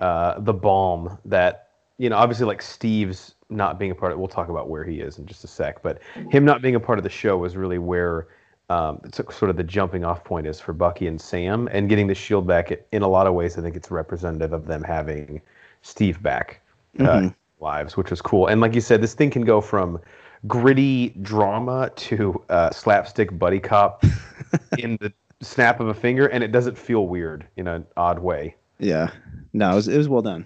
uh, 0.04 0.38
the 0.40 0.54
balm 0.54 1.18
that 1.24 1.70
you 1.98 2.10
know. 2.10 2.18
Obviously, 2.18 2.46
like 2.46 2.62
Steve's 2.62 3.36
not 3.50 3.80
being 3.80 3.92
a 3.92 3.96
part 3.96 4.12
of. 4.12 4.20
We'll 4.20 4.28
talk 4.28 4.50
about 4.50 4.70
where 4.70 4.84
he 4.84 5.00
is 5.00 5.18
in 5.18 5.26
just 5.26 5.46
a 5.46 5.48
sec, 5.48 5.82
but 5.82 6.00
him 6.30 6.44
not 6.44 6.62
being 6.62 6.76
a 6.76 6.80
part 6.80 7.00
of 7.00 7.04
the 7.04 7.10
show 7.10 7.38
was 7.38 7.56
really 7.56 7.78
where 7.78 8.28
um, 8.70 9.00
it's 9.06 9.18
sort 9.18 9.50
of 9.50 9.56
the 9.56 9.64
jumping 9.64 10.04
off 10.04 10.22
point 10.26 10.46
is 10.46 10.60
for 10.60 10.74
Bucky 10.74 11.08
and 11.08 11.22
Sam, 11.22 11.70
and 11.72 11.88
getting 11.88 12.08
the 12.08 12.16
shield 12.16 12.46
back. 12.46 12.72
in 12.92 13.02
a 13.02 13.08
lot 13.08 13.28
of 13.28 13.34
ways, 13.34 13.58
I 13.58 13.62
think 13.62 13.78
it's 13.78 13.92
representative 13.92 14.52
of 14.52 14.66
them 14.66 14.84
having 14.84 15.42
Steve 15.84 16.22
back 16.22 16.60
uh, 17.00 17.04
mm-hmm. 17.04 17.64
lives, 17.64 17.96
which 17.96 18.10
was 18.10 18.22
cool. 18.22 18.48
And 18.48 18.60
like 18.60 18.76
you 18.76 18.82
said, 18.82 19.02
this 19.02 19.14
thing 19.14 19.30
can 19.30 19.44
go 19.44 19.62
from 19.62 20.02
gritty 20.48 21.10
drama 21.22 21.92
to 21.96 22.44
uh, 22.50 22.72
slapstick 22.72 23.40
buddy 23.40 23.62
cop 23.62 24.04
in 24.78 24.98
the 25.00 25.14
snap 25.42 25.80
of 25.80 25.88
a 25.88 25.94
finger, 25.94 26.28
and 26.28 26.44
it 26.44 26.52
doesn't 26.52 26.78
feel 26.78 27.08
weird 27.08 27.48
in 27.56 27.70
an 27.70 27.86
odd 27.96 28.20
way. 28.20 28.56
Yeah, 28.80 29.12
no, 29.54 29.72
it 29.72 29.76
was, 29.76 29.88
it 29.88 29.98
was 29.98 30.10
well 30.10 30.22
done. 30.22 30.46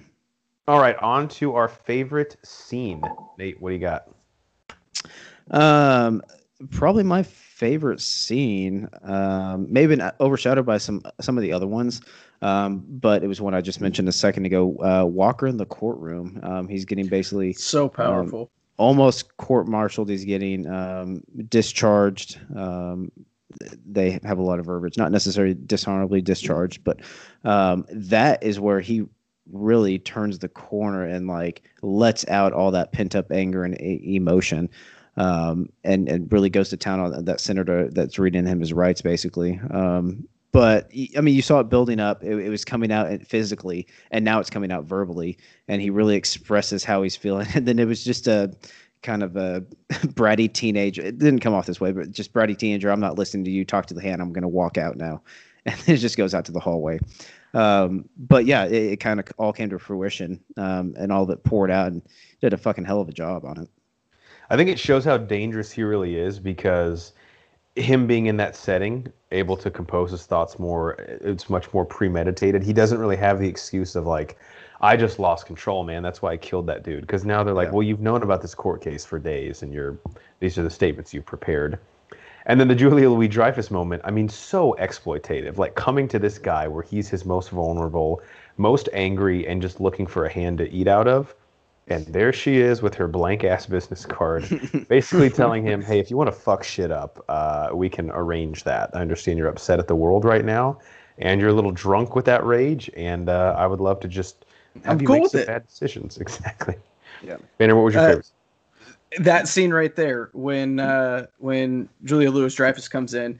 All 0.67 0.79
right, 0.79 0.97
on 0.97 1.29
to 1.29 1.55
our 1.55 1.69
favorite 1.69 2.35
scene. 2.43 3.01
Nate, 3.37 3.61
what 3.61 3.69
do 3.69 3.75
you 3.75 3.81
got? 3.81 4.09
Um, 5.49 6.21
probably 6.71 7.03
my 7.03 7.23
favorite 7.23 8.01
scene. 8.01 8.89
Um, 9.03 9.67
maybe 9.69 9.97
overshadowed 10.19 10.65
by 10.65 10.77
some 10.77 11.01
some 11.21 11.37
of 11.37 11.41
the 11.41 11.53
other 11.53 11.67
ones. 11.67 12.01
Um, 12.41 12.83
but 12.87 13.23
it 13.23 13.27
was 13.27 13.41
one 13.41 13.53
I 13.55 13.61
just 13.61 13.81
mentioned 13.81 14.09
a 14.09 14.11
second 14.11 14.45
ago. 14.45 14.75
Uh, 14.83 15.05
Walker 15.05 15.47
in 15.47 15.57
the 15.57 15.65
courtroom. 15.65 16.39
Um, 16.43 16.67
he's 16.67 16.85
getting 16.85 17.07
basically 17.07 17.53
so 17.53 17.85
um, 17.85 17.89
powerful. 17.89 18.51
almost 18.77 19.35
court-martialed. 19.37 20.09
He's 20.09 20.25
getting 20.25 20.67
um, 20.67 21.23
discharged. 21.47 22.39
They 23.85 24.19
have 24.23 24.39
a 24.39 24.43
lot 24.43 24.59
of 24.59 24.65
verbiage, 24.65 24.97
not 24.97 25.11
necessarily 25.11 25.53
dishonorably 25.53 26.21
discharged, 26.21 26.83
but 26.83 26.99
um, 27.43 27.85
that 27.89 28.43
is 28.43 28.59
where 28.59 28.81
he 28.81 29.05
really 29.51 29.99
turns 29.99 30.39
the 30.39 30.49
corner 30.49 31.05
and 31.05 31.27
like 31.27 31.63
lets 31.81 32.27
out 32.27 32.51
all 32.53 32.71
that 32.71 32.91
pent 32.91 33.15
up 33.15 33.31
anger 33.31 33.63
and 33.63 33.75
a- 33.75 34.15
emotion. 34.15 34.69
Um, 35.15 35.69
and 35.83 36.07
and 36.07 36.31
really 36.31 36.49
goes 36.49 36.69
to 36.69 36.77
town 36.77 36.99
on 36.99 37.25
that 37.25 37.41
senator 37.41 37.89
that's 37.89 38.19
reading 38.19 38.45
him 38.45 38.59
his 38.59 38.71
rights, 38.71 39.01
basically. 39.01 39.59
Um, 39.71 40.27
but 40.51 40.89
I 41.15 41.21
mean, 41.21 41.35
you 41.35 41.41
saw 41.41 41.59
it 41.59 41.69
building 41.69 41.99
up. 41.99 42.23
It, 42.23 42.35
it, 42.35 42.49
was 42.49 42.65
coming 42.65 42.91
out 42.91 43.21
physically, 43.23 43.85
and 44.11 44.23
now 44.23 44.39
it's 44.39 44.49
coming 44.49 44.71
out 44.71 44.85
verbally. 44.85 45.37
And 45.67 45.81
he 45.81 45.89
really 45.89 46.15
expresses 46.15 46.83
how 46.83 47.03
he's 47.03 47.15
feeling. 47.15 47.47
And 47.55 47.67
then 47.67 47.79
it 47.79 47.85
was 47.85 48.03
just 48.03 48.27
a 48.27 48.51
kind 49.03 49.23
of 49.23 49.35
a 49.35 49.61
bratty 49.89 50.51
teenager. 50.51 51.01
It 51.01 51.17
didn't 51.17 51.39
come 51.39 51.53
off 51.53 51.65
this 51.65 51.79
way, 51.79 51.91
but 51.91 52.11
just 52.11 52.33
bratty 52.33 52.57
teenager. 52.57 52.91
I'm 52.91 52.99
not 52.99 53.17
listening 53.17 53.45
to 53.45 53.51
you 53.51 53.65
talk 53.65 53.85
to 53.87 53.93
the 53.93 54.01
hand. 54.01 54.21
I'm 54.21 54.33
going 54.33 54.43
to 54.43 54.47
walk 54.47 54.77
out 54.77 54.97
now. 54.97 55.21
And 55.65 55.77
it 55.89 55.97
just 55.97 56.15
goes 56.15 56.33
out 56.33 56.45
to 56.45 56.53
the 56.53 56.61
hallway. 56.61 56.97
Um, 57.53 58.07
but 58.17 58.45
yeah, 58.45 58.63
it, 58.67 58.93
it 58.93 58.97
kind 59.01 59.19
of 59.19 59.25
all 59.37 59.51
came 59.51 59.69
to 59.71 59.77
fruition, 59.77 60.41
um, 60.55 60.93
and 60.97 61.11
all 61.11 61.23
of 61.23 61.29
it 61.29 61.43
poured 61.43 61.71
out, 61.71 61.91
and 61.91 62.01
did 62.39 62.53
a 62.53 62.57
fucking 62.57 62.85
hell 62.85 63.01
of 63.01 63.09
a 63.09 63.11
job 63.11 63.43
on 63.43 63.59
it. 63.59 63.69
I 64.49 64.55
think 64.55 64.69
it 64.69 64.79
shows 64.79 65.03
how 65.03 65.17
dangerous 65.17 65.69
he 65.69 65.83
really 65.83 66.15
is 66.15 66.39
because 66.39 67.11
him 67.75 68.07
being 68.07 68.27
in 68.27 68.37
that 68.37 68.55
setting, 68.55 69.11
able 69.31 69.57
to 69.57 69.69
compose 69.69 70.11
his 70.11 70.25
thoughts 70.25 70.57
more, 70.57 70.93
it's 70.93 71.49
much 71.49 71.73
more 71.73 71.85
premeditated. 71.85 72.63
He 72.63 72.73
doesn't 72.73 72.99
really 72.99 73.17
have 73.17 73.39
the 73.39 73.47
excuse 73.47 73.95
of 73.95 74.05
like, 74.05 74.37
I 74.81 74.95
just 74.95 75.19
lost 75.19 75.45
control, 75.45 75.83
man. 75.83 76.03
That's 76.03 76.21
why 76.21 76.31
I 76.33 76.37
killed 76.37 76.67
that 76.67 76.83
dude. 76.83 77.01
Because 77.01 77.25
now 77.25 77.43
they're 77.43 77.53
like, 77.53 77.67
yeah. 77.67 77.73
well, 77.73 77.83
you've 77.83 77.99
known 77.99 78.21
about 78.23 78.41
this 78.41 78.53
court 78.53 78.81
case 78.81 79.03
for 79.03 79.17
days, 79.17 79.63
and 79.63 79.73
you're 79.73 79.97
these 80.39 80.57
are 80.57 80.63
the 80.63 80.69
statements 80.69 81.13
you've 81.13 81.25
prepared. 81.25 81.79
And 82.45 82.59
then 82.59 82.69
the 82.69 82.75
Julia 82.75 83.09
Louis 83.09 83.27
Dreyfus 83.27 83.69
moment, 83.69 84.01
I 84.05 84.11
mean, 84.11 84.29
so 84.29 84.75
exploitative. 84.79 85.57
Like 85.57 85.75
coming 85.75 86.07
to 86.09 86.19
this 86.19 86.37
guy 86.37 86.67
where 86.67 86.83
he's 86.83 87.09
his 87.09 87.25
most 87.25 87.49
vulnerable, 87.49 88.21
most 88.55 88.87
angry, 88.93 89.45
and 89.47 89.61
just 89.61 89.81
looking 89.81 90.07
for 90.07 90.25
a 90.25 90.31
hand 90.31 90.59
to 90.59 90.71
eat 90.71 90.87
out 90.87 91.07
of. 91.07 91.35
And 91.89 92.05
there 92.07 92.31
she 92.31 92.57
is 92.57 92.81
with 92.81 92.93
her 92.95 93.07
blank 93.07 93.43
ass 93.43 93.65
business 93.65 94.05
card, 94.05 94.45
basically 94.89 95.29
telling 95.29 95.63
him, 95.63 95.81
hey, 95.81 95.99
if 95.99 96.09
you 96.09 96.17
want 96.17 96.27
to 96.27 96.35
fuck 96.35 96.63
shit 96.63 96.91
up, 96.91 97.23
uh, 97.27 97.69
we 97.73 97.89
can 97.89 98.11
arrange 98.11 98.63
that. 98.65 98.91
I 98.93 99.01
understand 99.01 99.37
you're 99.37 99.47
upset 99.47 99.79
at 99.79 99.87
the 99.87 99.95
world 99.95 100.23
right 100.23 100.43
now, 100.43 100.79
and 101.17 101.39
you're 101.41 101.49
a 101.49 101.53
little 101.53 101.71
drunk 101.71 102.15
with 102.15 102.25
that 102.25 102.45
rage, 102.45 102.89
and 102.95 103.29
uh, 103.29 103.55
I 103.57 103.67
would 103.67 103.79
love 103.79 104.01
to 104.01 104.07
just 104.07 104.45
I'm 104.85 104.99
you 105.01 105.07
cool 105.07 105.19
make 105.19 105.31
some 105.31 105.41
it. 105.41 105.47
bad 105.47 105.67
decisions. 105.67 106.17
Exactly. 106.21 106.75
Yeah. 107.23 107.37
Banner, 107.57 107.75
what 107.75 107.85
was 107.85 107.93
your 107.95 108.03
uh, 108.03 108.07
favorite? 108.07 108.31
That 109.19 109.47
scene 109.47 109.71
right 109.71 109.95
there, 109.95 110.29
when 110.33 110.79
uh, 110.79 111.27
when 111.39 111.89
Julia 112.03 112.29
Louis 112.29 112.53
Dreyfus 112.53 112.87
comes 112.87 113.13
in, 113.13 113.39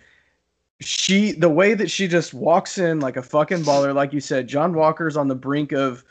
she 0.79 1.34
the 1.34 1.50
way 1.50 1.74
that 1.74 1.91
she 1.91 2.08
just 2.08 2.34
walks 2.34 2.77
in 2.77 3.00
like 3.00 3.17
a 3.17 3.24
fucking 3.24 3.60
baller, 3.60 3.94
like 3.94 4.13
you 4.13 4.20
said, 4.20 4.48
John 4.48 4.74
Walker's 4.74 5.17
on 5.17 5.27
the 5.27 5.36
brink 5.36 5.72
of 5.72 6.03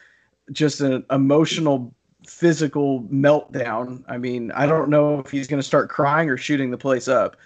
just 0.53 0.81
an 0.81 1.05
emotional 1.11 1.93
physical 2.27 3.03
meltdown. 3.05 4.03
I 4.09 4.19
mean, 4.19 4.51
I 4.53 4.67
don't 4.67 4.91
know 4.91 5.21
if 5.21 5.31
he's 5.31 5.47
going 5.47 5.61
to 5.61 5.67
start 5.67 5.89
crying 5.89 6.29
or 6.29 6.37
shooting 6.37 6.71
the 6.71 6.79
place 6.79 7.09
up 7.09 7.37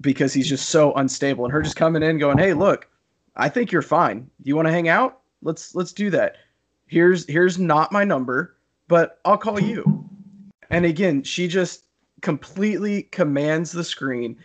because 0.00 0.32
he's 0.32 0.48
just 0.48 0.70
so 0.70 0.92
unstable. 0.94 1.44
And 1.44 1.52
her 1.52 1.62
just 1.62 1.76
coming 1.76 2.02
in 2.02 2.18
going, 2.18 2.38
"Hey, 2.38 2.54
look, 2.54 2.88
I 3.36 3.48
think 3.48 3.70
you're 3.70 3.82
fine. 3.82 4.20
Do 4.20 4.48
you 4.48 4.56
want 4.56 4.66
to 4.66 4.72
hang 4.72 4.88
out? 4.88 5.20
Let's 5.42 5.74
let's 5.74 5.92
do 5.92 6.10
that." 6.10 6.36
Here's 6.90 7.26
here's 7.26 7.58
not 7.58 7.92
my 7.92 8.04
number, 8.04 8.56
but 8.88 9.20
I'll 9.24 9.38
call 9.38 9.60
you. 9.60 10.04
And 10.70 10.84
again, 10.84 11.22
she 11.22 11.48
just 11.48 11.84
completely 12.20 13.04
commands 13.04 13.72
the 13.72 13.84
screen. 13.84 14.36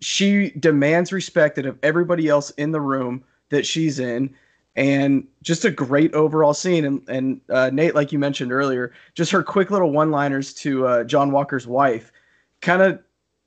She 0.00 0.50
demands 0.58 1.12
respect 1.12 1.58
of 1.58 1.78
everybody 1.82 2.28
else 2.28 2.50
in 2.50 2.72
the 2.72 2.80
room 2.80 3.22
that 3.50 3.66
she's 3.66 3.98
in 3.98 4.34
and 4.74 5.26
just 5.42 5.64
a 5.64 5.70
great 5.70 6.12
overall 6.14 6.54
scene. 6.54 6.84
And, 6.84 7.08
and 7.08 7.40
uh, 7.48 7.70
Nate, 7.72 7.94
like 7.94 8.12
you 8.12 8.18
mentioned 8.18 8.52
earlier, 8.52 8.92
just 9.14 9.30
her 9.32 9.42
quick 9.42 9.70
little 9.70 9.90
one-liners 9.90 10.52
to 10.54 10.86
uh, 10.86 11.04
John 11.04 11.30
Walker's 11.30 11.66
wife, 11.66 12.12
kind 12.60 12.82
of 12.82 13.00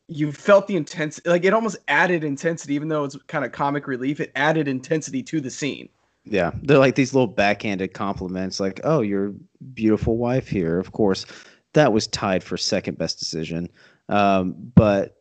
you 0.08 0.32
felt 0.32 0.68
the 0.68 0.76
intensity, 0.76 1.30
like 1.30 1.46
it 1.46 1.54
almost 1.54 1.78
added 1.88 2.24
intensity, 2.24 2.74
even 2.74 2.88
though 2.88 3.04
it's 3.04 3.18
kind 3.28 3.46
of 3.46 3.52
comic 3.52 3.88
relief. 3.88 4.20
It 4.20 4.32
added 4.36 4.68
intensity 4.68 5.22
to 5.24 5.42
the 5.42 5.52
scene. 5.52 5.90
Yeah, 6.30 6.52
they're 6.62 6.78
like 6.78 6.96
these 6.96 7.14
little 7.14 7.28
backhanded 7.28 7.94
compliments, 7.94 8.60
like, 8.60 8.80
"Oh, 8.84 9.02
your 9.02 9.34
beautiful 9.74 10.18
wife 10.18 10.48
here." 10.48 10.80
Of 10.80 10.92
course, 10.92 11.26
that 11.74 11.92
was 11.92 12.08
tied 12.08 12.44
for 12.44 12.56
second 12.56 12.98
best 12.98 13.20
decision. 13.20 13.70
Um, 14.10 14.56
but 14.76 15.18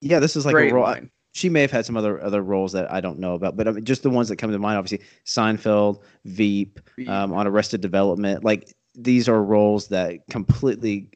yeah, 0.00 0.18
this 0.18 0.36
is 0.36 0.44
like 0.44 0.54
Great 0.54 0.72
a 0.72 0.74
role. 0.74 0.84
Line. 0.84 1.10
She 1.34 1.48
may 1.48 1.62
have 1.62 1.70
had 1.70 1.86
some 1.86 1.96
other 1.96 2.22
other 2.22 2.42
roles 2.42 2.72
that 2.72 2.92
I 2.92 3.00
don't 3.00 3.18
know 3.18 3.34
about, 3.34 3.56
but 3.56 3.66
I 3.66 3.72
mean, 3.72 3.84
just 3.84 4.02
the 4.02 4.10
ones 4.10 4.28
that 4.28 4.36
come 4.36 4.52
to 4.52 4.58
mind. 4.58 4.76
Obviously, 4.76 5.06
Seinfeld, 5.24 6.02
Veep, 6.26 6.80
Veep. 6.96 7.08
Um, 7.08 7.32
on 7.32 7.46
Arrested 7.46 7.80
Development. 7.80 8.44
Like 8.44 8.74
these 8.94 9.28
are 9.28 9.42
roles 9.42 9.88
that 9.88 10.26
completely 10.28 11.08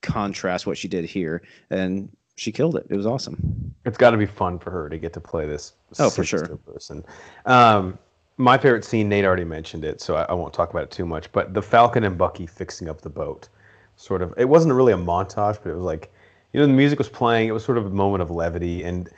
contrast 0.00 0.66
what 0.66 0.78
she 0.78 0.88
did 0.88 1.04
here, 1.04 1.42
and 1.68 2.08
she 2.36 2.50
killed 2.50 2.76
it. 2.76 2.86
It 2.88 2.96
was 2.96 3.06
awesome. 3.06 3.74
It's 3.84 3.98
got 3.98 4.10
to 4.10 4.16
be 4.16 4.26
fun 4.26 4.58
for 4.58 4.70
her 4.70 4.88
to 4.88 4.98
get 4.98 5.12
to 5.12 5.20
play 5.20 5.46
this. 5.46 5.74
Oh, 5.98 6.08
for 6.08 6.24
sure. 6.24 6.56
Person. 6.56 7.04
Um, 7.44 7.98
my 8.36 8.58
favorite 8.58 8.84
scene, 8.84 9.08
Nate 9.08 9.24
already 9.24 9.44
mentioned 9.44 9.84
it, 9.84 10.00
so 10.00 10.16
I, 10.16 10.24
I, 10.24 10.32
won't 10.32 10.52
talk 10.52 10.70
about 10.70 10.82
it 10.82 10.90
too 10.90 11.06
much. 11.06 11.30
But 11.32 11.54
the 11.54 11.62
Falcon 11.62 12.04
and 12.04 12.18
Bucky 12.18 12.46
fixing 12.46 12.88
up 12.88 13.00
the 13.00 13.10
boat, 13.10 13.48
sort 13.96 14.22
of. 14.22 14.34
It 14.36 14.48
wasn't 14.48 14.74
really 14.74 14.92
a 14.92 14.98
montage, 14.98 15.58
but 15.62 15.70
it 15.70 15.76
was 15.76 15.84
like, 15.84 16.12
you 16.52 16.60
know, 16.60 16.66
the 16.66 16.72
music 16.72 16.98
was 16.98 17.08
playing. 17.08 17.48
It 17.48 17.52
was 17.52 17.64
sort 17.64 17.78
of 17.78 17.86
a 17.86 17.90
moment 17.90 18.22
of 18.22 18.30
levity, 18.30 18.82
and 18.82 19.08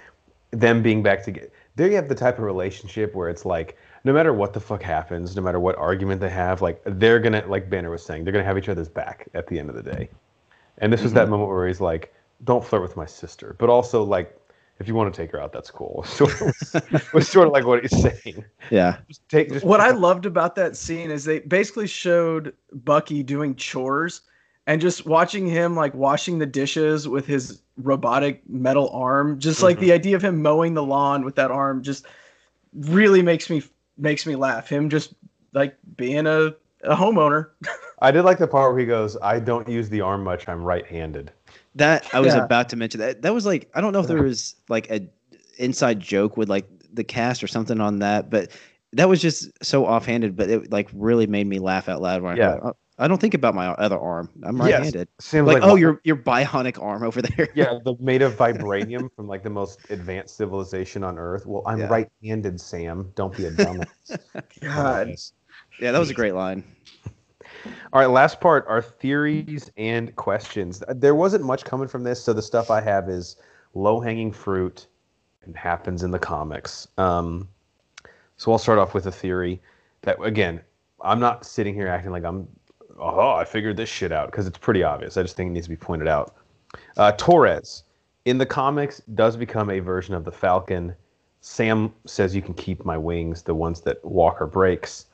them 0.51 0.83
being 0.83 1.03
back 1.03 1.25
together. 1.25 1.49
There 1.77 1.89
you 1.89 1.97
have 1.97 2.09
the 2.09 2.15
type 2.15 2.39
of 2.39 2.45
relationship 2.45 3.15
where 3.15 3.29
it's 3.29 3.45
like, 3.45 3.77
no 4.05 4.13
matter 4.13 4.33
what 4.33 4.53
the 4.53 4.61
fuck 4.61 4.83
happens, 4.83 5.37
no 5.37 5.43
matter 5.43 5.61
what 5.61 5.77
argument 5.77 6.21
they 6.21 6.31
have, 6.31 6.63
like 6.63 6.81
they're 6.85 7.19
gonna, 7.19 7.45
like 7.47 7.69
Banner 7.69 7.91
was 7.91 8.05
saying, 8.05 8.25
they're 8.25 8.33
gonna 8.33 8.45
have 8.45 8.57
each 8.57 8.69
other's 8.69 8.89
back 8.89 9.29
at 9.35 9.47
the 9.47 9.59
end 9.59 9.69
of 9.69 9.77
the 9.77 9.83
day. 9.83 10.09
And 10.79 10.93
this 10.93 11.01
mm-hmm. 11.01 11.07
was 11.07 11.13
that 11.15 11.29
moment 11.29 11.51
where 11.51 11.67
he's 11.67 11.81
like, 11.81 12.15
"Don't 12.45 12.65
flirt 12.65 12.83
with 12.83 12.97
my 12.97 13.07
sister," 13.07 13.57
but 13.59 13.71
also 13.71 14.03
like 14.03 14.39
if 14.79 14.89
you 14.89 14.95
want 14.95 15.13
to 15.13 15.21
take 15.23 15.33
her 15.33 15.41
out, 15.41 15.53
that's 15.53 15.71
cool. 15.71 16.05
So 16.05 16.27
it 16.75 17.13
was 17.13 17.29
sort 17.29 17.47
of 17.47 17.53
like 17.53 17.65
what 17.65 17.83
he's 17.83 18.03
saying. 18.03 18.45
Yeah. 18.71 18.99
Just 19.09 19.27
take, 19.29 19.51
just 19.51 19.65
what 19.65 19.81
I 19.81 19.91
loved 19.91 20.27
about 20.27 20.55
that 20.57 20.77
scene 20.77 21.11
is 21.11 21.25
they 21.25 21.41
basically 21.41 21.87
showed 21.87 22.55
Bucky 22.73 23.23
doing 23.23 23.55
chores 23.55 24.23
and 24.67 24.81
just 24.81 25.07
watching 25.07 25.47
him 25.47 25.77
like 25.77 25.95
washing 25.95 26.39
the 26.39 26.47
dishes 26.47 27.09
with 27.09 27.27
his 27.27 27.63
robotic 27.79 28.43
metal 28.49 28.91
arm. 28.91 29.39
Just 29.39 29.63
like 29.63 29.77
mm-hmm. 29.77 29.87
the 29.87 29.93
idea 29.93 30.17
of 30.17 30.23
him 30.23 30.43
mowing 30.43 30.75
the 30.75 30.83
lawn 30.83 31.25
with 31.25 31.37
that 31.37 31.51
arm 31.51 31.83
just 31.83 32.07
really 32.75 33.23
makes 33.23 33.49
me 33.49 33.63
makes 33.97 34.27
me 34.27 34.37
laugh. 34.37 34.69
Him 34.69 34.91
just 34.91 35.15
like 35.53 35.77
being 35.97 36.27
a, 36.27 36.55
a 36.83 36.95
homeowner. 36.95 37.49
I 38.01 38.11
did 38.11 38.23
like 38.23 38.39
the 38.39 38.47
part 38.47 38.73
where 38.73 38.81
he 38.81 38.87
goes, 38.87 39.17
"I 39.23 39.41
don't 39.41 39.69
use 39.69 39.89
the 39.89 40.03
arm 40.03 40.23
much. 40.23 40.49
I'm 40.49 40.63
right-handed." 40.63 41.33
That 41.77 42.13
I 42.15 42.21
was 42.21 42.35
yeah. 42.35 42.45
about 42.45 42.69
to 42.71 42.77
mention 42.77 43.01
that. 43.01 43.23
That 43.23 43.33
was 43.35 43.47
like 43.47 43.71
I 43.75 43.81
don't 43.81 43.93
know 43.93 44.01
if 44.01 44.07
there 44.07 44.23
was 44.23 44.57
like 44.69 44.91
a 44.91 45.09
inside 45.59 46.01
joke 46.01 46.37
with 46.37 46.49
like 46.49 46.67
the 46.93 47.05
cast 47.05 47.43
or 47.43 47.47
something 47.47 47.81
on 47.81 47.99
that, 48.01 48.31
but 48.31 48.51
that 48.93 49.09
was 49.09 49.21
just 49.21 49.51
so 49.63 49.87
offhanded. 49.87 50.37
But 50.37 50.51
it 50.51 50.73
like 50.73 50.89
really 50.95 51.27
made 51.27 51.47
me 51.47 51.59
laugh 51.59 51.89
out 51.89 52.01
loud. 52.01 52.23
When 52.23 52.37
yeah. 52.37 52.49
I 52.49 52.53
thought, 52.53 52.63
oh, 52.65 52.77
I 52.99 53.09
don't 53.09 53.21
think 53.21 53.35
about 53.35 53.55
my 53.55 53.69
other 53.69 53.99
arm. 53.99 54.31
I'm 54.43 54.59
right-handed. 54.59 55.09
Seems 55.21 55.47
Like, 55.47 55.57
like, 55.57 55.65
oh, 55.65 55.73
one- 55.73 55.81
your 55.81 56.01
your 56.05 56.17
bionic 56.17 56.83
arm 56.83 57.03
over 57.03 57.21
there. 57.21 57.49
yeah, 57.55 57.79
the 57.85 57.95
made 58.01 58.23
of 58.23 58.35
vibranium 58.37 59.11
from 59.15 59.29
like 59.29 59.43
the 59.43 59.51
most 59.51 59.91
advanced 59.91 60.37
civilization 60.37 61.05
on 61.05 61.19
Earth. 61.19 61.45
Well, 61.47 61.63
I'm 61.67 61.81
Yeah. 61.81 61.89
right-handed, 61.89 62.59
Sam. 62.59 63.13
Don't 63.15 63.37
be 63.37 63.45
a 63.47 63.51
dumbass. 63.51 64.19
God. 64.63 65.15
yeah, 65.79 65.93
that 65.93 65.99
was 65.99 66.09
a 66.09 66.15
great 66.15 66.35
line. 66.35 66.65
All 67.93 68.01
right, 68.01 68.11
last 68.11 68.41
part 68.41 68.65
are 68.69 68.83
theories 68.83 69.71
and 69.77 70.15
questions. 70.17 70.83
There 70.89 71.15
wasn't 71.15 71.45
much 71.45 71.65
coming 71.65 71.89
from 71.89 72.03
this, 72.05 72.23
so 72.23 72.33
the 72.33 72.43
stuff 72.43 72.71
I 72.71 72.81
have 72.81 73.09
is 73.09 73.37
low 73.75 74.01
hanging 74.01 74.33
fruit 74.33 74.87
and 75.45 75.57
happens 75.57 76.03
in 76.03 76.11
the 76.11 76.19
comics. 76.19 76.89
Um, 76.99 77.49
so 78.37 78.53
I'll 78.53 78.59
start 78.59 78.79
off 78.79 78.95
with 78.95 79.07
a 79.07 79.13
theory 79.13 79.61
that, 80.03 80.21
again, 80.23 80.61
I'm 81.03 81.21
not 81.21 81.47
sitting 81.47 81.75
here 81.75 81.89
acting 81.89 82.11
like 82.11 82.25
I'm, 82.25 82.49
oh, 82.99 83.31
I 83.31 83.45
figured 83.45 83.77
this 83.77 83.89
shit 83.89 84.13
out 84.13 84.31
because 84.31 84.47
it's 84.47 84.59
pretty 84.59 84.83
obvious. 84.83 85.17
I 85.17 85.23
just 85.23 85.37
think 85.37 85.49
it 85.49 85.53
needs 85.53 85.67
to 85.67 85.71
be 85.71 85.77
pointed 85.77 86.09
out. 86.09 86.37
Uh, 86.97 87.13
Torres 87.13 87.85
in 88.25 88.39
the 88.39 88.47
comics 88.47 89.01
does 89.15 89.37
become 89.37 89.71
a 89.71 89.79
version 89.79 90.15
of 90.15 90.25
the 90.25 90.33
Falcon. 90.33 90.95
Sam 91.41 91.93
says 92.07 92.35
you 92.35 92.43
can 92.43 92.55
keep 92.55 92.85
my 92.85 92.99
wings, 92.99 93.43
the 93.43 93.55
ones 93.55 93.81
that 93.83 94.05
Walker 94.05 94.47
breaks. 94.47 95.07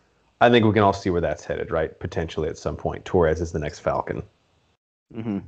I 0.43 0.51
think 0.51 0.65
we 0.67 0.73
can 0.73 0.83
all 0.83 0.93
see 0.93 1.11
where 1.11 1.21
that's 1.21 1.45
headed, 1.45 1.71
right? 1.71 1.99
Potentially 2.01 2.49
at 2.49 2.59
some 2.59 2.77
point, 2.77 3.05
Torres 3.05 3.41
is 3.41 3.53
the 3.53 3.59
next 3.59 3.79
Falcon. 3.81 4.23
hmm 5.15 5.39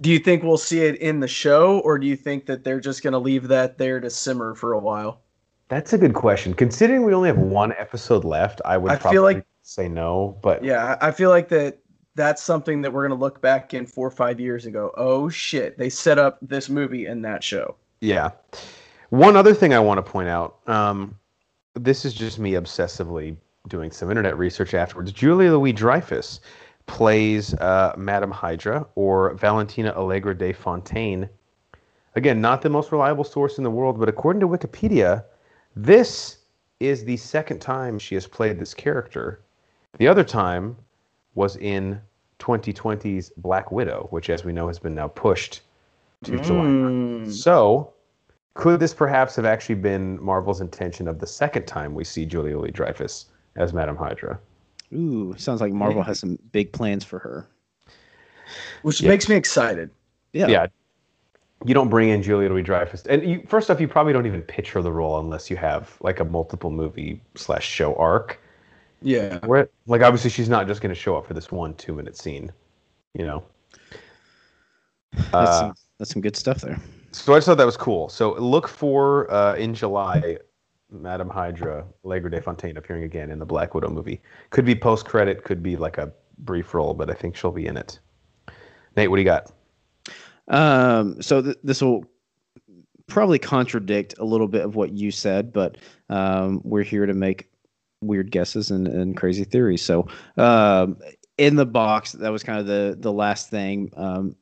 Do 0.00 0.10
you 0.10 0.18
think 0.18 0.42
we'll 0.42 0.58
see 0.58 0.80
it 0.80 0.96
in 0.96 1.20
the 1.20 1.28
show, 1.28 1.80
or 1.80 1.98
do 1.98 2.06
you 2.06 2.16
think 2.16 2.46
that 2.46 2.64
they're 2.64 2.80
just 2.80 3.02
going 3.02 3.12
to 3.12 3.18
leave 3.18 3.48
that 3.48 3.78
there 3.78 4.00
to 4.00 4.10
simmer 4.10 4.54
for 4.54 4.72
a 4.72 4.78
while? 4.78 5.20
That's 5.68 5.92
a 5.92 5.98
good 5.98 6.14
question. 6.14 6.54
Considering 6.54 7.04
we 7.04 7.12
only 7.14 7.28
have 7.28 7.38
one 7.38 7.72
episode 7.72 8.24
left, 8.24 8.60
I 8.64 8.76
would 8.76 8.92
I 8.92 8.96
probably 8.96 9.14
feel 9.16 9.22
like- 9.22 9.46
say 9.62 9.88
no. 9.88 10.38
But 10.42 10.62
Yeah, 10.62 10.96
I 11.00 11.08
I 11.08 11.10
feel 11.10 11.30
like 11.30 11.48
that 11.48 11.78
that's 12.14 12.42
something 12.42 12.80
that 12.82 12.92
we're 12.92 13.06
going 13.06 13.18
to 13.18 13.22
look 13.22 13.40
back 13.42 13.74
in 13.74 13.84
four 13.84 14.06
or 14.06 14.10
five 14.12 14.38
years 14.40 14.64
and 14.64 14.72
go, 14.72 14.92
oh 14.96 15.28
shit, 15.28 15.76
they 15.76 15.90
set 15.90 16.18
up 16.18 16.38
this 16.40 16.68
movie 16.70 17.06
in 17.06 17.20
that 17.22 17.42
show. 17.42 17.74
yeah. 18.00 18.30
One 19.10 19.36
other 19.36 19.54
thing 19.54 19.72
I 19.74 19.78
want 19.78 19.98
to 19.98 20.02
point 20.10 20.28
out. 20.28 20.56
Um, 20.66 21.16
this 21.74 22.04
is 22.04 22.12
just 22.14 22.38
me 22.38 22.52
obsessively 22.52 23.36
doing 23.68 23.90
some 23.90 24.10
internet 24.10 24.36
research 24.38 24.74
afterwards. 24.74 25.12
Julia 25.12 25.52
Louis 25.52 25.72
Dreyfus 25.72 26.40
plays 26.86 27.54
uh, 27.54 27.94
Madame 27.96 28.30
Hydra 28.30 28.86
or 28.94 29.34
Valentina 29.34 29.92
Allegra 29.96 30.36
de 30.36 30.52
Fontaine. 30.52 31.28
Again, 32.14 32.40
not 32.40 32.62
the 32.62 32.70
most 32.70 32.92
reliable 32.92 33.24
source 33.24 33.58
in 33.58 33.64
the 33.64 33.70
world, 33.70 33.98
but 33.98 34.08
according 34.08 34.40
to 34.40 34.48
Wikipedia, 34.48 35.24
this 35.74 36.38
is 36.80 37.04
the 37.04 37.16
second 37.16 37.60
time 37.60 37.98
she 37.98 38.14
has 38.14 38.26
played 38.26 38.58
this 38.58 38.72
character. 38.72 39.42
The 39.98 40.08
other 40.08 40.24
time 40.24 40.76
was 41.34 41.56
in 41.56 42.00
2020's 42.38 43.30
Black 43.36 43.70
Widow, 43.70 44.08
which, 44.10 44.30
as 44.30 44.44
we 44.44 44.52
know, 44.52 44.66
has 44.66 44.78
been 44.78 44.94
now 44.94 45.08
pushed 45.08 45.62
to 46.24 46.38
July. 46.40 46.64
Mm. 46.64 47.32
So, 47.32 47.92
could 48.54 48.80
this 48.80 48.94
perhaps 48.94 49.36
have 49.36 49.44
actually 49.44 49.74
been 49.74 50.22
Marvel's 50.22 50.62
intention 50.62 51.08
of 51.08 51.18
the 51.18 51.26
second 51.26 51.66
time 51.66 51.94
we 51.94 52.04
see 52.04 52.24
Julia 52.24 52.58
Louis 52.58 52.70
Dreyfus 52.70 53.26
as 53.56 53.72
Madame 53.72 53.96
Hydra? 53.96 54.38
Ooh, 54.92 55.34
sounds 55.36 55.60
like 55.60 55.72
Marvel 55.72 56.02
has 56.02 56.18
some 56.18 56.38
big 56.52 56.72
plans 56.72 57.04
for 57.04 57.18
her. 57.18 57.46
Which 58.82 59.00
Yeah. 59.00 59.08
makes 59.08 59.28
me 59.28 59.34
excited. 59.36 59.90
Yeah. 60.32 60.46
Yeah. 60.46 60.66
You 61.64 61.74
don't 61.74 61.88
bring 61.88 62.10
in 62.10 62.22
Julia 62.22 62.48
Louis 62.50 62.62
Dreyfus, 62.62 63.04
and 63.06 63.22
you, 63.24 63.42
first 63.48 63.70
off, 63.70 63.80
you 63.80 63.88
probably 63.88 64.12
don't 64.12 64.26
even 64.26 64.42
pitch 64.42 64.72
her 64.72 64.82
the 64.82 64.92
role 64.92 65.18
unless 65.18 65.50
you 65.50 65.56
have 65.56 65.96
like 66.00 66.20
a 66.20 66.24
multiple 66.24 66.70
movie 66.70 67.20
slash 67.34 67.66
show 67.66 67.94
arc. 67.96 68.38
Yeah. 69.02 69.38
Where, 69.46 69.68
like, 69.86 70.02
obviously, 70.02 70.30
she's 70.30 70.48
not 70.48 70.66
just 70.66 70.80
going 70.80 70.94
to 70.94 71.00
show 71.00 71.16
up 71.16 71.26
for 71.26 71.34
this 71.34 71.50
one 71.50 71.74
two 71.74 71.94
minute 71.94 72.16
scene, 72.16 72.52
you 73.14 73.24
know. 73.24 73.42
That's, 75.12 75.34
Uh, 75.34 75.60
some, 75.60 75.74
that's 75.98 76.10
some 76.12 76.22
good 76.22 76.36
stuff 76.36 76.60
there. 76.60 76.78
So 77.12 77.32
I 77.32 77.38
just 77.38 77.46
thought 77.46 77.56
that 77.56 77.66
was 77.66 77.76
cool. 77.78 78.10
So 78.10 78.34
look 78.34 78.68
for 78.68 79.30
uh, 79.32 79.54
in 79.54 79.74
July, 79.74 80.38
Madame 80.90 81.28
Hydra, 81.28 81.84
Allegra 82.04 82.30
de 82.30 82.40
Fontaine 82.40 82.76
appearing 82.76 83.04
again 83.04 83.30
in 83.30 83.38
the 83.38 83.46
Black 83.46 83.74
Widow 83.74 83.88
movie. 83.88 84.20
Could 84.50 84.64
be 84.64 84.74
post 84.74 85.06
credit, 85.06 85.44
could 85.44 85.62
be 85.62 85.76
like 85.76 85.98
a 85.98 86.12
brief 86.38 86.74
role, 86.74 86.94
but 86.94 87.10
I 87.10 87.14
think 87.14 87.36
she'll 87.36 87.52
be 87.52 87.66
in 87.66 87.76
it. 87.76 87.98
Nate, 88.96 89.10
what 89.10 89.16
do 89.16 89.22
you 89.22 89.26
got? 89.26 89.52
Um, 90.48 91.20
so 91.20 91.42
th- 91.42 91.58
this 91.64 91.82
will 91.82 92.04
probably 93.06 93.38
contradict 93.38 94.14
a 94.18 94.24
little 94.24 94.48
bit 94.48 94.64
of 94.64 94.76
what 94.76 94.92
you 94.92 95.10
said, 95.10 95.52
but 95.52 95.76
um, 96.08 96.60
we're 96.64 96.82
here 96.82 97.06
to 97.06 97.14
make 97.14 97.48
weird 98.00 98.30
guesses 98.30 98.70
and, 98.70 98.86
and 98.86 99.16
crazy 99.16 99.44
theories. 99.44 99.82
So 99.82 100.06
um, 100.36 100.98
in 101.38 101.56
the 101.56 101.66
box, 101.66 102.12
that 102.12 102.30
was 102.30 102.42
kind 102.42 102.58
of 102.60 102.66
the 102.66 102.96
the 102.98 103.12
last 103.12 103.50
thing 103.50 103.90
um, 103.96 104.36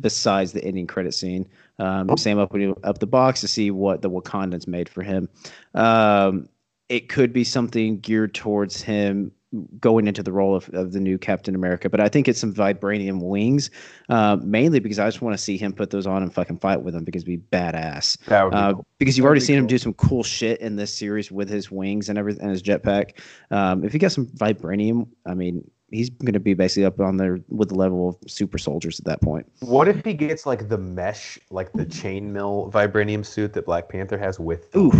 besides 0.00 0.52
the 0.52 0.64
ending 0.64 0.86
credit 0.86 1.14
scene. 1.14 1.48
Um, 1.78 2.16
Sam 2.16 2.38
opening 2.38 2.74
up 2.84 2.98
the 2.98 3.06
box 3.06 3.40
to 3.40 3.48
see 3.48 3.70
what 3.70 4.02
the 4.02 4.10
Wakandans 4.10 4.66
made 4.66 4.88
for 4.88 5.02
him. 5.02 5.28
Um, 5.74 6.48
it 6.88 7.08
could 7.08 7.32
be 7.32 7.44
something 7.44 7.98
geared 8.00 8.34
towards 8.34 8.82
him 8.82 9.32
going 9.80 10.08
into 10.08 10.22
the 10.22 10.32
role 10.32 10.54
of, 10.56 10.68
of 10.70 10.92
the 10.92 11.00
new 11.00 11.18
Captain 11.18 11.54
America, 11.54 11.90
but 11.90 12.00
I 12.00 12.08
think 12.08 12.26
it's 12.26 12.40
some 12.40 12.54
vibranium 12.54 13.20
wings 13.20 13.70
uh, 14.08 14.38
mainly 14.42 14.78
because 14.80 14.98
I 14.98 15.06
just 15.06 15.20
want 15.20 15.36
to 15.36 15.42
see 15.42 15.58
him 15.58 15.74
put 15.74 15.90
those 15.90 16.06
on 16.06 16.22
and 16.22 16.32
fucking 16.32 16.58
fight 16.58 16.80
with 16.82 16.94
them 16.94 17.04
because 17.04 17.22
it'd 17.22 17.50
be 17.50 17.56
badass. 17.56 18.16
That 18.26 18.44
would 18.44 18.50
be 18.52 18.56
Uh, 18.56 18.72
cool. 18.74 18.86
because 18.98 19.18
you've 19.18 19.24
That'd 19.24 19.28
already 19.28 19.40
be 19.40 19.44
seen 19.46 19.58
him 19.58 19.66
do 19.66 19.76
some 19.76 19.92
cool 19.94 20.22
shit 20.22 20.60
in 20.62 20.76
this 20.76 20.94
series 20.94 21.30
with 21.30 21.50
his 21.50 21.70
wings 21.70 22.08
and 22.08 22.18
everything 22.18 22.42
and 22.44 22.50
his 22.50 22.62
jetpack. 22.62 23.18
Um, 23.50 23.84
if 23.84 23.92
he 23.92 23.98
got 23.98 24.12
some 24.12 24.26
vibranium, 24.28 25.06
I 25.26 25.34
mean, 25.34 25.70
he's 25.92 26.10
going 26.10 26.32
to 26.32 26.40
be 26.40 26.54
basically 26.54 26.84
up 26.84 26.98
on 27.00 27.16
there 27.16 27.38
with 27.48 27.68
the 27.68 27.74
level 27.74 28.08
of 28.08 28.30
super 28.30 28.58
soldiers 28.58 28.98
at 28.98 29.04
that 29.06 29.20
point. 29.20 29.46
What 29.60 29.88
if 29.88 30.04
he 30.04 30.14
gets 30.14 30.46
like 30.46 30.68
the 30.68 30.78
mesh, 30.78 31.38
like 31.50 31.72
the 31.72 31.84
chainmail 31.86 32.72
vibranium 32.72 33.24
suit 33.24 33.52
that 33.54 33.66
Black 33.66 33.88
Panther 33.88 34.18
has 34.18 34.40
with? 34.40 34.74
Ooh, 34.76 34.92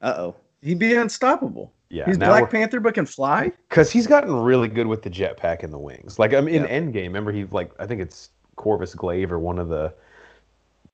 uh 0.00 0.14
oh. 0.16 0.36
He'd 0.62 0.78
be 0.78 0.94
unstoppable. 0.94 1.72
Yeah, 1.88 2.04
He's 2.06 2.18
Black 2.18 2.50
Panther 2.50 2.78
but 2.80 2.94
can 2.94 3.06
fly? 3.06 3.50
because 3.68 3.90
he's 3.90 4.06
gotten 4.06 4.32
really 4.32 4.68
good 4.68 4.86
with 4.86 5.02
the 5.02 5.10
jetpack 5.10 5.62
and 5.64 5.72
the 5.72 5.78
wings. 5.78 6.18
Like 6.18 6.32
I'm 6.32 6.46
in 6.48 6.62
Yeah. 6.62 6.68
Endgame. 6.80 7.04
Remember, 7.08 7.32
he 7.32 7.44
like 7.46 7.72
I 7.80 7.86
think 7.86 8.00
it's 8.00 8.30
Corvus 8.56 8.94
Glaive 8.94 9.32
or 9.32 9.38
one 9.38 9.58
of 9.58 9.68
the 9.68 9.92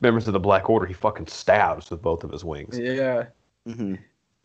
members 0.01 0.27
of 0.27 0.33
the 0.33 0.40
Black 0.40 0.70
Order. 0.70 0.87
He 0.87 0.94
fucking 0.94 1.27
stabs 1.27 1.90
with 1.90 2.01
both 2.01 2.25
of 2.25 2.31
his 2.31 2.44
wings. 2.44 2.79
Yeah. 2.79 3.27
hmm 3.66 3.96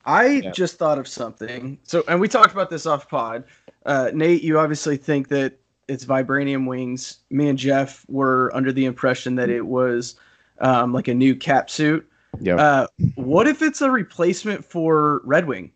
I 0.04 0.26
Yeah. 0.26 0.52
just 0.52 0.78
thought 0.78 0.98
of 0.98 1.08
something. 1.08 1.78
So, 1.84 2.04
and 2.08 2.20
we 2.20 2.28
talked 2.28 2.52
about 2.52 2.70
this 2.72 2.86
off 2.88 3.08
pod. 3.08 3.44
Uh, 3.86 4.12
Nate, 4.14 4.44
you 4.44 4.60
obviously 4.60 4.98
think 4.98 5.28
that 5.30 5.60
it's 5.88 6.06
vibranium 6.06 6.68
wings. 6.68 7.18
Me 7.30 7.50
and 7.50 7.58
Jeff 7.58 8.06
were 8.08 8.52
under 8.56 8.72
the 8.72 8.86
impression 8.86 9.36
that 9.36 9.50
it 9.50 9.66
was 9.66 10.16
um, 10.60 10.94
like 10.94 11.08
a 11.08 11.14
new 11.14 11.36
cap 11.36 11.70
suit. 11.70 12.08
Yeah. 12.40 12.56
Uh, 12.56 12.88
what 13.16 13.48
if 13.48 13.62
it's 13.62 13.82
a 13.82 13.92
replacement 13.92 14.64
for 14.64 15.22
Red 15.26 15.48
Wing? 15.48 15.72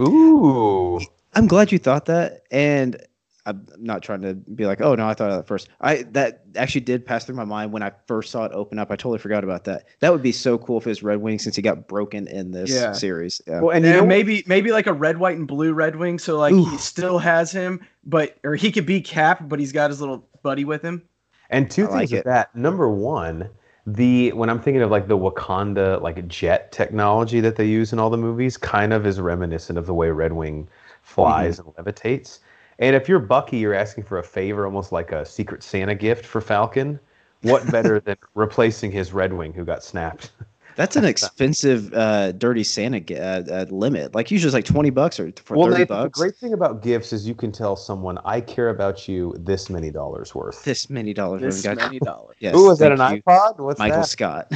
Ooh. 0.00 1.00
I'm 1.34 1.46
glad 1.46 1.72
you 1.72 1.78
thought 1.78 2.06
that, 2.06 2.42
and 2.50 3.02
I'm 3.44 3.66
not 3.78 4.02
trying 4.02 4.22
to 4.22 4.34
be 4.34 4.66
like, 4.66 4.80
oh 4.80 4.94
no, 4.94 5.08
I 5.08 5.14
thought 5.14 5.30
of 5.30 5.36
that 5.36 5.46
first. 5.48 5.68
I 5.80 6.02
that 6.12 6.44
actually 6.54 6.82
did 6.82 7.04
pass 7.04 7.24
through 7.24 7.34
my 7.34 7.44
mind 7.44 7.72
when 7.72 7.82
I 7.82 7.90
first 8.06 8.30
saw 8.30 8.44
it 8.44 8.52
open 8.52 8.78
up. 8.78 8.90
I 8.90 8.96
totally 8.96 9.18
forgot 9.18 9.42
about 9.42 9.64
that. 9.64 9.84
That 10.00 10.12
would 10.12 10.22
be 10.22 10.32
so 10.32 10.58
cool 10.58 10.78
if 10.78 10.86
it 10.86 10.90
was 10.90 11.02
Red 11.02 11.18
Wing 11.20 11.38
since 11.38 11.56
he 11.56 11.62
got 11.62 11.88
broken 11.88 12.28
in 12.28 12.52
this 12.52 12.70
Yeah. 12.70 12.92
series. 12.92 13.40
Yeah. 13.46 13.60
Well, 13.60 13.70
and 13.70 13.84
And 13.84 13.94
you 13.94 14.00
know, 14.00 14.06
maybe 14.06 14.44
maybe 14.46 14.70
like 14.70 14.86
a 14.86 14.92
red, 14.92 15.18
white, 15.18 15.36
and 15.36 15.48
blue 15.48 15.72
Red 15.72 15.96
Wing. 15.96 16.18
So 16.18 16.38
like 16.38 16.54
he 16.54 16.76
still 16.78 17.18
has 17.18 17.50
him, 17.50 17.80
but 18.04 18.36
or 18.44 18.54
he 18.54 18.70
could 18.70 18.86
be 18.86 19.00
Cap, 19.00 19.48
but 19.48 19.58
he's 19.58 19.72
got 19.72 19.90
his 19.90 20.00
little 20.00 20.28
buddy 20.42 20.64
with 20.64 20.82
him. 20.82 21.02
and 21.50 21.70
two 21.70 21.84
I 21.84 21.86
things 21.86 21.94
like 21.94 22.10
with 22.10 22.20
it. 22.20 22.24
that. 22.26 22.54
Number 22.54 22.88
one, 22.88 23.48
the 23.86 24.32
when 24.32 24.48
I'm 24.48 24.60
thinking 24.60 24.82
of 24.82 24.90
like 24.92 25.08
the 25.08 25.18
Wakanda 25.18 26.00
like 26.00 26.28
jet 26.28 26.70
technology 26.70 27.40
that 27.40 27.56
they 27.56 27.66
use 27.66 27.92
in 27.92 27.98
all 27.98 28.10
the 28.10 28.16
movies, 28.16 28.56
kind 28.56 28.92
of 28.92 29.04
is 29.04 29.20
reminiscent 29.20 29.78
of 29.78 29.86
the 29.86 29.94
way 29.94 30.10
Red 30.10 30.34
Wing 30.34 30.68
flies 31.02 31.58
mm-hmm. 31.58 31.70
and 31.76 31.86
levitates. 31.86 32.38
And 32.82 32.96
if 32.96 33.08
you're 33.08 33.20
Bucky, 33.20 33.58
you're 33.58 33.74
asking 33.74 34.02
for 34.02 34.18
a 34.18 34.24
favor, 34.24 34.66
almost 34.66 34.90
like 34.90 35.12
a 35.12 35.24
Secret 35.24 35.62
Santa 35.62 35.94
gift 35.94 36.26
for 36.26 36.40
Falcon. 36.40 36.98
What 37.42 37.70
better 37.70 38.00
than 38.00 38.16
replacing 38.34 38.90
his 38.90 39.12
Red 39.12 39.32
Wing 39.32 39.52
who 39.52 39.64
got 39.64 39.84
snapped? 39.84 40.32
That's 40.74 40.96
an 40.96 41.04
expensive, 41.04 41.94
uh, 41.94 42.32
dirty 42.32 42.64
Santa 42.64 42.98
gi- 42.98 43.20
uh, 43.20 43.44
uh, 43.44 43.66
limit. 43.70 44.16
Like 44.16 44.32
usually, 44.32 44.48
it's 44.48 44.54
like 44.54 44.64
twenty 44.64 44.90
bucks 44.90 45.20
or 45.20 45.30
for 45.44 45.56
well, 45.56 45.68
thirty 45.68 45.80
Nathan, 45.82 46.02
the 46.02 46.08
great 46.08 46.34
thing 46.34 46.54
about 46.54 46.82
gifts 46.82 47.12
is 47.12 47.28
you 47.28 47.34
can 47.36 47.52
tell 47.52 47.76
someone, 47.76 48.18
"I 48.24 48.40
care 48.40 48.70
about 48.70 49.06
you 49.06 49.36
this 49.38 49.70
many 49.70 49.90
dollars 49.92 50.34
worth." 50.34 50.64
This 50.64 50.90
many 50.90 51.14
dollars. 51.14 51.42
This 51.42 51.62
got- 51.62 51.76
many 51.76 52.00
dollars. 52.00 52.36
Yes. 52.40 52.56
Ooh, 52.56 52.70
is 52.70 52.78
that 52.78 52.90
an 52.90 52.98
you, 52.98 53.22
iPod? 53.22 53.60
What's 53.60 53.78
Michael 53.78 54.00
that? 54.00 54.08
Scott. 54.08 54.52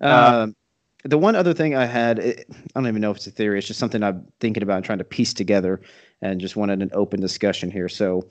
Uh, 0.02 0.44
um, 0.46 0.56
the 1.04 1.18
one 1.18 1.36
other 1.36 1.54
thing 1.54 1.76
I 1.76 1.86
had, 1.86 2.20
it, 2.20 2.46
I 2.50 2.56
don't 2.80 2.88
even 2.88 3.02
know 3.02 3.12
if 3.12 3.18
it's 3.18 3.28
a 3.28 3.32
theory. 3.32 3.58
It's 3.58 3.68
just 3.68 3.80
something 3.80 4.04
I'm 4.04 4.26
thinking 4.40 4.64
about 4.64 4.78
and 4.78 4.86
trying 4.86 4.98
to 4.98 5.04
piece 5.04 5.34
together, 5.34 5.82
and 6.22 6.42
just 6.42 6.56
wanted 6.56 6.82
an 6.82 6.90
open 6.94 7.22
discussion 7.22 7.72
here. 7.72 7.90
So, 7.90 8.28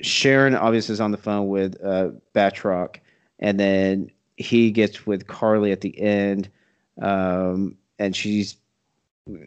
Sharon 0.00 0.56
obviously 0.56 0.94
is 0.94 1.00
on 1.00 1.12
the 1.12 1.16
phone 1.16 1.48
with 1.48 1.76
uh, 1.84 2.10
Batroc, 2.34 2.96
and 3.38 3.60
then 3.60 4.10
he 4.36 4.70
gets 4.72 5.06
with 5.06 5.26
Karli 5.28 5.70
at 5.70 5.80
the 5.82 5.98
end, 6.00 6.50
um, 7.00 7.76
and 7.98 8.14
she's 8.14 8.56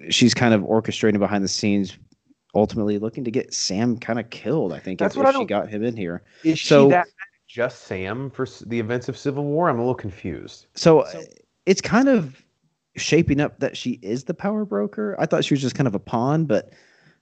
she's 0.09 0.33
kind 0.33 0.53
of 0.53 0.61
orchestrating 0.61 1.19
behind 1.19 1.43
the 1.43 1.49
scenes 1.49 1.97
ultimately 2.55 2.97
looking 2.97 3.23
to 3.23 3.29
get 3.31 3.53
Sam 3.53 3.97
kind 3.97 4.19
of 4.19 4.29
killed. 4.31 4.73
I 4.73 4.79
think 4.79 4.99
That's 4.99 5.15
if, 5.15 5.23
what 5.23 5.35
I 5.35 5.37
she 5.37 5.45
got 5.45 5.69
him 5.69 5.83
in 5.83 5.95
here. 5.95 6.23
Is 6.43 6.61
So- 6.61 6.87
she 6.87 6.91
that 6.91 7.07
just 7.47 7.83
Sam 7.83 8.29
for 8.29 8.47
the 8.65 8.79
events 8.79 9.07
of 9.07 9.17
Civil 9.17 9.45
War? 9.45 9.69
I'm 9.69 9.77
a 9.77 9.81
little 9.81 9.95
confused. 9.95 10.65
So, 10.75 11.01
uh, 11.01 11.21
it's 11.67 11.81
kind 11.81 12.07
of 12.07 12.41
shaping 12.95 13.39
up 13.39 13.59
that 13.59 13.77
she 13.77 13.99
is 14.01 14.23
the 14.23 14.33
power 14.33 14.65
broker. 14.65 15.15
I 15.19 15.25
thought 15.27 15.45
she 15.45 15.53
was 15.53 15.61
just 15.61 15.75
kind 15.75 15.87
of 15.87 15.93
a 15.93 15.99
pawn, 15.99 16.45
but 16.45 16.71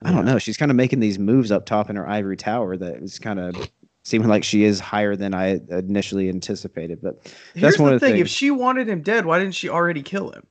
I 0.04 0.12
don't 0.12 0.26
Yeah. 0.26 0.34
know. 0.34 0.38
She's 0.38 0.56
kind 0.56 0.72
of 0.72 0.78
making 0.78 1.00
these 1.00 1.18
moves 1.20 1.52
up 1.52 1.66
top 1.66 1.90
in 1.90 1.96
her 1.96 2.08
ivory 2.08 2.38
tower 2.38 2.78
that 2.78 2.98
is 3.02 3.20
kind 3.20 3.40
of 3.40 3.56
seeming 4.04 4.28
like 4.28 4.44
she 4.44 4.64
is 4.64 4.80
higher 4.80 5.16
than 5.16 5.34
I 5.34 5.60
initially 5.70 6.30
anticipated. 6.30 7.00
But 7.02 7.34
Here's 7.56 7.80
one 7.80 7.90
the 7.90 7.96
of 7.96 8.02
the 8.02 8.08
thing: 8.08 8.20
if 8.20 8.30
she 8.30 8.52
wanted 8.52 8.88
him 8.88 9.02
dead, 9.02 9.26
why 9.26 9.40
didn't 9.40 9.56
she 9.56 9.68
already 9.68 10.04
kill 10.04 10.30
him? 10.30 10.46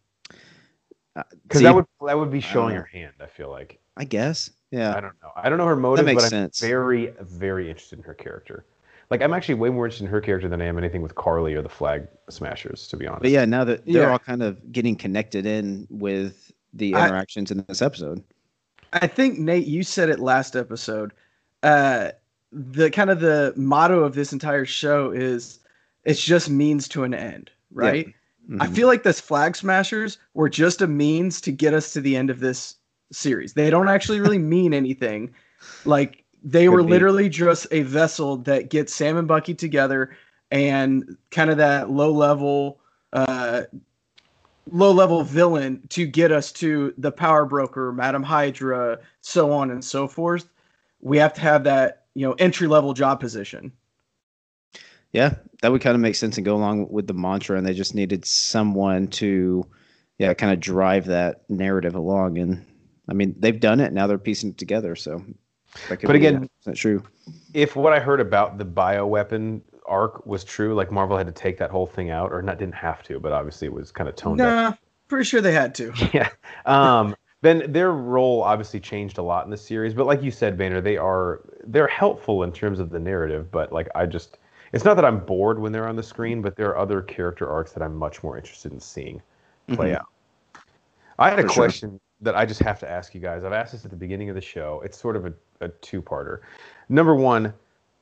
Uh, 1.16 1.22
because 1.44 1.61
See, 1.61 1.64
that 1.64 1.74
would 1.74 1.87
that 2.04 2.18
would 2.18 2.33
be 2.33 2.40
showing 2.40 2.74
her 2.74 2.83
hand. 2.85 3.12
I 3.20 3.26
feel 3.26 3.48
like 3.48 3.78
I 3.96 4.04
guess, 4.04 4.50
yeah. 4.72 4.90
I 4.96 5.00
don't 5.00 5.14
know. 5.22 5.30
I 5.37 5.48
don't 5.48 5.59
know 5.59 5.66
her 5.66 5.76
motive, 5.76 6.04
makes 6.04 6.20
but 6.24 6.30
sense. 6.30 6.61
I'm 6.61 6.68
very 6.68 7.14
very 7.20 7.70
interested 7.70 8.00
in 8.00 8.04
her 8.04 8.14
character. 8.14 8.66
Like 9.11 9.23
I'm 9.23 9.33
actually 9.35 9.55
way 9.55 9.71
more 9.71 9.87
interested 9.87 10.05
in 10.05 10.11
her 10.11 10.21
character 10.21 10.49
than 10.49 10.61
I 10.62 10.67
am 10.67 10.79
anything 10.79 11.03
with 11.03 11.14
Karli 11.14 11.55
or 11.55 11.62
the 11.62 11.69
Flag 11.69 12.07
Smashers, 12.31 12.88
to 12.88 12.97
be 12.97 13.07
honest. 13.07 13.23
But 13.23 13.31
yeah, 13.31 13.45
now 13.45 13.64
that 13.64 13.85
they're 13.87 14.03
Yeah. 14.03 14.11
all 14.12 14.19
kind 14.19 14.43
of 14.43 14.73
getting 14.73 14.97
connected 14.97 15.47
in 15.47 15.87
with 15.90 16.51
the 16.73 16.95
I- 16.95 17.07
interactions 17.07 17.51
in 17.51 17.64
this 17.69 17.83
episode. 17.83 18.23
I 18.93 19.07
think 19.07 19.38
Nate, 19.38 19.67
you 19.67 19.83
said 19.83 20.09
it 20.09 20.21
last 20.21 20.55
episode. 20.57 21.12
Uh, 21.62 22.11
the 22.53 22.90
kind 22.90 23.11
of 23.11 23.21
the 23.21 23.53
motto 23.57 24.01
of 24.05 24.14
this 24.14 24.33
entire 24.33 24.64
show 24.64 25.11
is 25.11 25.59
it's 26.05 26.23
just 26.23 26.49
means 26.51 26.87
to 26.88 27.03
an 27.05 27.12
end, 27.14 27.51
right? 27.73 28.07
I 28.61 28.67
Mhm. 28.67 28.75
feel 28.75 28.87
like 28.88 29.03
this 29.03 29.21
flag 29.21 29.57
smashers 29.57 30.19
were 30.35 30.49
just 30.51 30.83
a 30.83 30.87
means 30.87 31.40
to 31.43 31.51
get 31.53 31.73
us 31.75 31.93
to 31.95 32.01
the 32.01 32.17
end 32.17 32.29
of 32.31 32.40
this 32.40 32.77
series. 33.11 33.55
They 33.55 33.71
don't 33.71 33.88
actually 33.88 34.21
really 34.21 34.38
mean 34.55 34.75
anything. 34.75 35.31
Like 35.85 36.24
they 36.44 36.66
Could 36.66 36.72
were 36.72 36.83
be. 36.85 36.90
literally 36.90 37.28
just 37.28 37.66
a 37.72 37.83
vessel 37.83 38.37
that 38.38 38.70
gets 38.70 38.94
Sam 38.94 39.16
and 39.16 39.26
Bucky 39.26 39.54
together 39.54 40.16
and 40.50 41.16
kind 41.30 41.50
of 41.50 41.57
that 41.57 41.90
low 41.90 42.12
level 42.12 42.78
uh 43.12 43.62
low 44.70 44.92
level 44.92 45.22
villain 45.22 45.83
to 45.90 46.07
get 46.07 46.33
us 46.33 46.52
to 46.52 46.94
the 46.98 47.12
power 47.12 47.44
broker, 47.44 47.92
Madam 47.92 48.22
Hydra, 48.22 48.98
so 49.20 49.52
on 49.52 49.70
and 49.70 49.85
so 49.85 50.09
forth. 50.09 50.48
We 51.00 51.18
have 51.18 51.35
to 51.35 51.40
have 51.40 51.64
that, 51.64 52.07
you 52.14 52.26
know, 52.26 52.33
entry 52.35 52.66
level 52.66 52.94
job 52.94 53.20
position. 53.20 53.72
Yeah, 55.12 55.35
that 55.62 55.70
would 55.70 55.80
kind 55.80 55.94
of 55.94 56.00
make 56.00 56.16
sense 56.16 56.37
and 56.38 56.44
go 56.44 56.57
along 56.57 56.88
with 56.90 57.07
the 57.07 57.14
mantra, 57.14 57.57
and 57.57 57.66
they 57.66 57.74
just 57.74 57.94
needed 57.94 58.24
someone 58.24 59.07
to, 59.09 59.64
yeah, 60.18 60.35
kind 60.35 60.52
of 60.52 60.61
drive 60.61 61.07
that 61.07 61.48
narrative 61.48 61.94
along. 61.94 62.38
And 62.38 62.66
I 63.09 63.12
mean, 63.12 63.37
they've 63.38 63.61
done 63.61 63.80
it. 63.80 63.92
Now 63.92 64.07
they're 64.07 64.18
piecing 64.18 64.50
it 64.50 64.59
together. 64.59 64.96
So, 64.96 65.22
But 65.89 66.15
again- 66.17 66.49
100% 66.67 66.77
true. 66.77 67.03
if 67.53 67.77
what 67.77 67.93
I 67.93 68.01
heard 68.01 68.21
about 68.21 68.59
the 68.59 68.65
bioweapon 68.65 69.61
arc 69.87 70.25
was 70.27 70.45
true, 70.45 70.75
like 70.75 70.91
Marvel 70.91 71.17
had 71.17 71.27
to 71.27 71.33
take 71.33 71.59
that 71.59 71.71
whole 71.71 71.87
thing 71.87 72.11
out, 72.11 72.33
or 72.33 72.41
not 72.43 72.59
didn't 72.59 72.75
have 72.75 73.03
to, 73.05 73.21
but 73.21 73.33
obviously 73.33 73.67
it 73.67 73.73
was 73.73 73.91
kind 73.93 74.09
of 74.09 74.17
toned 74.17 74.39
down. 74.39 74.49
Nah, 74.71 74.73
pretty 75.09 75.25
sure 75.25 75.41
they 75.41 75.53
had 75.53 75.75
to. 75.77 75.93
yeah. 76.13 76.29
Um, 76.67 77.15
then 77.43 77.71
their 77.71 77.93
role 77.93 78.43
obviously 78.43 78.81
changed 78.81 79.19
a 79.19 79.23
lot 79.23 79.45
in 79.45 79.51
the 79.51 79.57
series, 79.57 79.93
but 79.93 80.07
like 80.07 80.23
you 80.23 80.31
said, 80.31 80.57
Banner, 80.57 80.81
they 80.81 80.97
are 80.97 81.41
they're 81.67 81.87
helpful 81.87 82.43
in 82.43 82.53
terms 82.53 82.79
of 82.81 82.89
the 82.91 82.99
narrative. 82.99 83.51
But 83.51 83.71
like 83.73 83.89
I 83.95 84.07
just, 84.07 84.39
it's 84.73 84.85
not 84.85 84.95
that 84.95 85.05
I'm 85.05 85.21
bored 85.21 85.59
when 85.59 85.71
they're 85.71 85.87
on 85.87 85.97
the 85.97 86.03
screen, 86.03 86.41
but 86.41 86.57
there 86.57 86.69
are 86.71 86.79
other 86.79 87.03
character 87.03 87.51
arcs 87.51 87.73
that 87.73 87.83
I'm 87.83 87.95
much 87.97 88.23
more 88.23 88.37
interested 88.39 88.73
in 88.73 88.81
seeing 88.81 89.21
play 89.69 89.91
Mhm. 89.91 89.97
out. 89.97 90.07
I 91.19 91.29
had 91.31 91.39
a 91.39 91.43
For 91.43 91.49
sure. 91.51 91.65
question 91.65 92.01
that 92.23 92.35
I 92.35 92.47
just 92.47 92.61
have 92.63 92.81
to 92.81 92.91
ask 92.91 93.15
you 93.15 93.21
guys. 93.21 93.45
I've 93.45 93.53
asked 93.53 93.73
this 93.73 93.85
at 93.85 93.91
the 93.91 93.97
beginning 93.97 94.31
of 94.31 94.35
the 94.35 94.41
show. 94.41 94.81
It's 94.85 94.99
sort 94.99 95.15
of 95.17 95.27
a, 95.27 95.33
a 95.61 95.69
two-parter. 95.69 96.40
Number 96.88 97.14
one, 97.14 97.53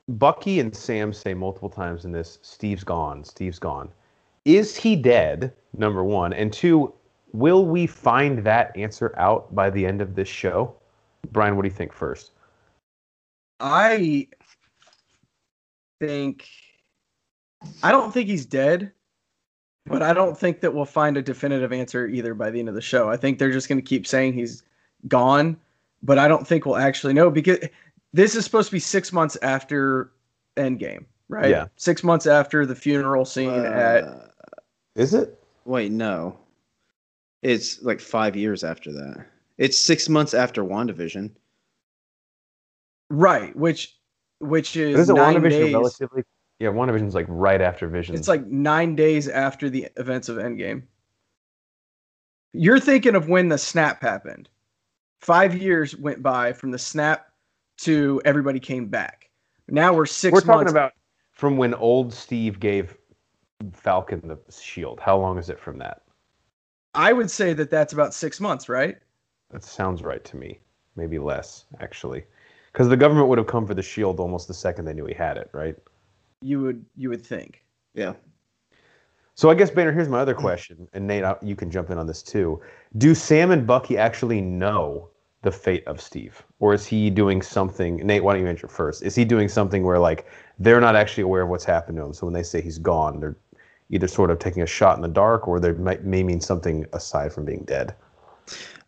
Bucky 0.09 0.61
and 0.61 0.75
Sam 0.75 1.13
say 1.13 1.35
multiple 1.35 1.71
times 1.71 2.05
in 2.05 2.13
this, 2.13 2.39
Steve's 2.43 2.85
gone, 2.85 3.25
Steve's 3.25 3.59
gone. 3.59 3.89
Is 4.45 4.77
he 4.77 4.97
dead? 4.97 5.53
Number 5.77 6.03
one. 6.03 6.33
And 6.33 6.53
two, 6.53 6.93
will 7.33 7.65
we 7.65 7.87
find 7.87 8.39
that 8.45 8.77
answer 8.77 9.15
out 9.17 9.55
by 9.55 9.71
the 9.71 9.87
end 9.87 10.01
of 10.01 10.15
this 10.15 10.29
show? 10.29 10.75
Brian, 11.31 11.57
what 11.57 11.63
do 11.63 11.69
you 11.69 11.75
think 11.75 11.93
first? 11.93 12.33
I 13.61 14.27
think 16.01 16.49
I 17.83 17.93
don't 17.93 18.13
think 18.13 18.29
he's 18.29 18.45
dead, 18.45 18.91
but 19.87 20.03
I 20.03 20.13
don't 20.13 20.37
think 20.37 20.61
that 20.61 20.75
we'll 20.75 20.85
find 20.85 21.17
a 21.17 21.23
definitive 21.23 21.73
answer 21.73 22.09
either 22.09 22.35
by 22.35 22.51
the 22.51 22.59
end 22.59 22.69
of 22.69 22.75
the 22.75 22.81
show. 22.81 23.09
I 23.09 23.17
think 23.17 23.39
they're 23.39 23.53
just 23.53 23.69
going 23.69 23.79
to 23.79 23.87
keep 23.87 24.07
saying 24.07 24.33
he's 24.33 24.65
gone, 25.07 25.57
but 26.03 26.19
I 26.19 26.29
don't 26.29 26.47
think 26.47 26.67
we'll 26.67 26.77
actually 26.77 27.13
know 27.15 27.31
because 27.31 27.59
this 28.13 28.35
is 28.35 28.45
supposed 28.45 28.69
to 28.69 28.73
be 28.77 28.81
6 28.81 29.13
months 29.13 29.37
after 29.43 30.13
Endgame, 30.57 31.05
right? 31.29 31.51
Yeah. 31.51 31.67
6 31.77 32.05
months 32.05 32.27
after 32.27 32.67
the 32.67 32.75
funeral 32.75 33.25
scene 33.25 33.51
at 33.51 34.05
Uh, 34.05 34.19
Is 34.97 35.15
it? 35.15 35.43
wait, 35.65 35.93
no. 35.93 36.39
It's 37.43 37.83
like 37.83 38.01
five 38.01 38.37
years 38.37 38.63
after 38.63 38.93
that. 38.93 39.27
It's 39.59 39.77
six 39.79 40.09
months 40.09 40.33
after 40.35 40.63
WandaVision. 40.65 41.31
right, 43.11 43.55
which 43.57 43.97
which 44.39 44.77
is 44.77 44.99
Isn't 44.99 45.15
9 45.17 45.37
WandaVision 45.37 45.51
days. 45.51 45.73
relatively? 45.75 46.25
Yeah, 46.59 46.69
WandaVision's 46.71 47.15
like 47.15 47.27
right 47.29 47.61
after 47.61 47.89
Vision. 47.89 48.15
It's 48.17 48.27
like 48.29 48.45
nine 48.47 48.97
days 48.97 49.29
after 49.29 49.69
the 49.71 49.89
events 49.97 50.29
of 50.29 50.37
Endgame. 50.37 50.83
You're 52.53 52.81
thinking 52.81 53.15
of 53.15 53.29
when 53.29 53.49
the 53.49 53.59
snap 53.59 54.03
happened. 54.03 54.49
Five 55.23 55.57
years 55.57 55.97
went 55.97 56.21
by 56.21 56.53
from 56.53 56.73
the 56.73 56.79
snap 56.79 57.29
to 57.79 58.21
everybody 58.25 58.59
came 58.59 58.89
back. 58.89 59.31
Now 59.69 59.95
we're 59.95 60.05
6 60.05 60.33
we're 60.33 60.41
talking 60.41 60.57
months. 60.57 60.73
about 60.73 60.93
from 61.31 61.57
when 61.57 61.75
old 61.75 62.13
Steve 62.13 62.59
gave 62.59 62.97
Falcon 63.73 64.21
the 64.25 64.39
shield. 64.53 64.99
How 64.99 65.17
long 65.17 65.39
is 65.39 65.49
it 65.49 65.61
from 65.61 65.79
that? 65.79 66.03
I 66.95 67.13
would 67.13 67.31
say 67.31 67.53
that 67.55 67.71
that's 67.71 67.93
about 67.93 68.13
six 68.13 68.41
months, 68.41 68.69
right? 68.69 68.99
That 69.51 69.63
sounds 69.63 70.03
right 70.03 70.23
to 70.25 70.37
me. 70.37 70.59
Maybe 70.97 71.19
less, 71.19 71.65
actually. 71.81 72.25
Because 72.73 72.89
the 72.89 72.97
government 72.97 73.29
would 73.29 73.39
have 73.39 73.47
come 73.47 73.67
for 73.67 73.75
the 73.75 73.83
shield 73.83 74.19
almost 74.19 74.49
the 74.49 74.55
second 74.55 74.85
they 74.85 74.93
knew 74.93 75.07
he 75.07 75.15
had 75.15 75.37
it, 75.37 75.49
right? 75.53 75.77
You 76.41 76.61
would 76.63 76.85
you 76.97 77.09
would 77.11 77.25
think. 77.25 77.65
Yeah. 77.95 78.15
So 79.35 79.49
I 79.49 79.55
guess 79.55 79.71
Banner, 79.71 79.93
here's 79.93 80.09
my 80.09 80.19
other 80.19 80.35
question, 80.35 80.89
and 80.93 81.07
Nate, 81.07 81.25
I- 81.25 81.37
you 81.43 81.57
can 81.57 81.71
jump 81.71 81.91
in 81.91 81.97
on 81.97 82.07
this 82.07 82.23
too. 82.23 82.61
Do 82.99 83.15
Sam 83.15 83.53
and 83.53 83.67
Bucky 83.67 83.97
actually 83.97 84.41
know 84.41 85.09
the 85.43 85.53
fate 85.53 85.87
of 85.87 86.01
Steve, 86.01 86.43
or 86.61 86.73
is 86.73 86.87
he 86.87 87.11
doing 87.11 87.43
something? 87.43 87.97
Nate, 87.97 88.23
why 88.23 88.35
don't 88.35 88.43
you 88.43 88.49
answer 88.49 88.69
first? 88.69 89.03
Is 89.03 89.15
he 89.15 89.25
doing 89.25 89.49
something 89.49 89.83
where 89.83 89.99
like 89.99 90.27
they're 90.59 90.81
not 90.81 90.97
actually 90.97 91.25
aware 91.25 91.43
of 91.43 91.49
what's 91.49 91.65
happened 91.65 91.99
to 91.99 92.05
him? 92.05 92.13
So 92.15 92.27
when 92.27 92.35
they 92.35 92.45
say 92.45 92.61
he's 92.61 92.79
gone, 92.79 93.21
they're 93.21 93.37
either 93.91 94.09
sort 94.09 94.31
of 94.31 94.39
taking 94.39 94.63
a 94.63 94.67
shot 94.67 94.97
in 94.97 95.03
the 95.03 95.09
dark, 95.09 95.49
or 95.49 95.61
they 95.61 95.73
might 95.73 96.05
may 96.05 96.23
mean 96.23 96.41
something 96.41 96.87
aside 96.93 97.33
from 97.33 97.45
being 97.45 97.65
dead. 97.65 97.95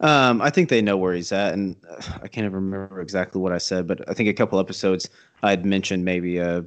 Um, 0.00 0.42
I 0.42 0.50
think 0.50 0.68
they 0.68 0.82
know 0.82 0.96
where 0.96 1.14
he's 1.14 1.32
at, 1.32 1.54
and 1.54 1.76
uh, 1.88 2.02
I 2.22 2.28
can't 2.28 2.44
even 2.44 2.54
remember 2.54 3.00
exactly 3.00 3.40
what 3.40 3.52
I 3.52 3.58
said, 3.58 3.86
but 3.86 4.08
I 4.08 4.14
think 4.14 4.28
a 4.28 4.32
couple 4.32 4.58
episodes 4.58 5.08
I'd 5.42 5.64
mentioned 5.64 6.04
maybe 6.04 6.38
a, 6.38 6.64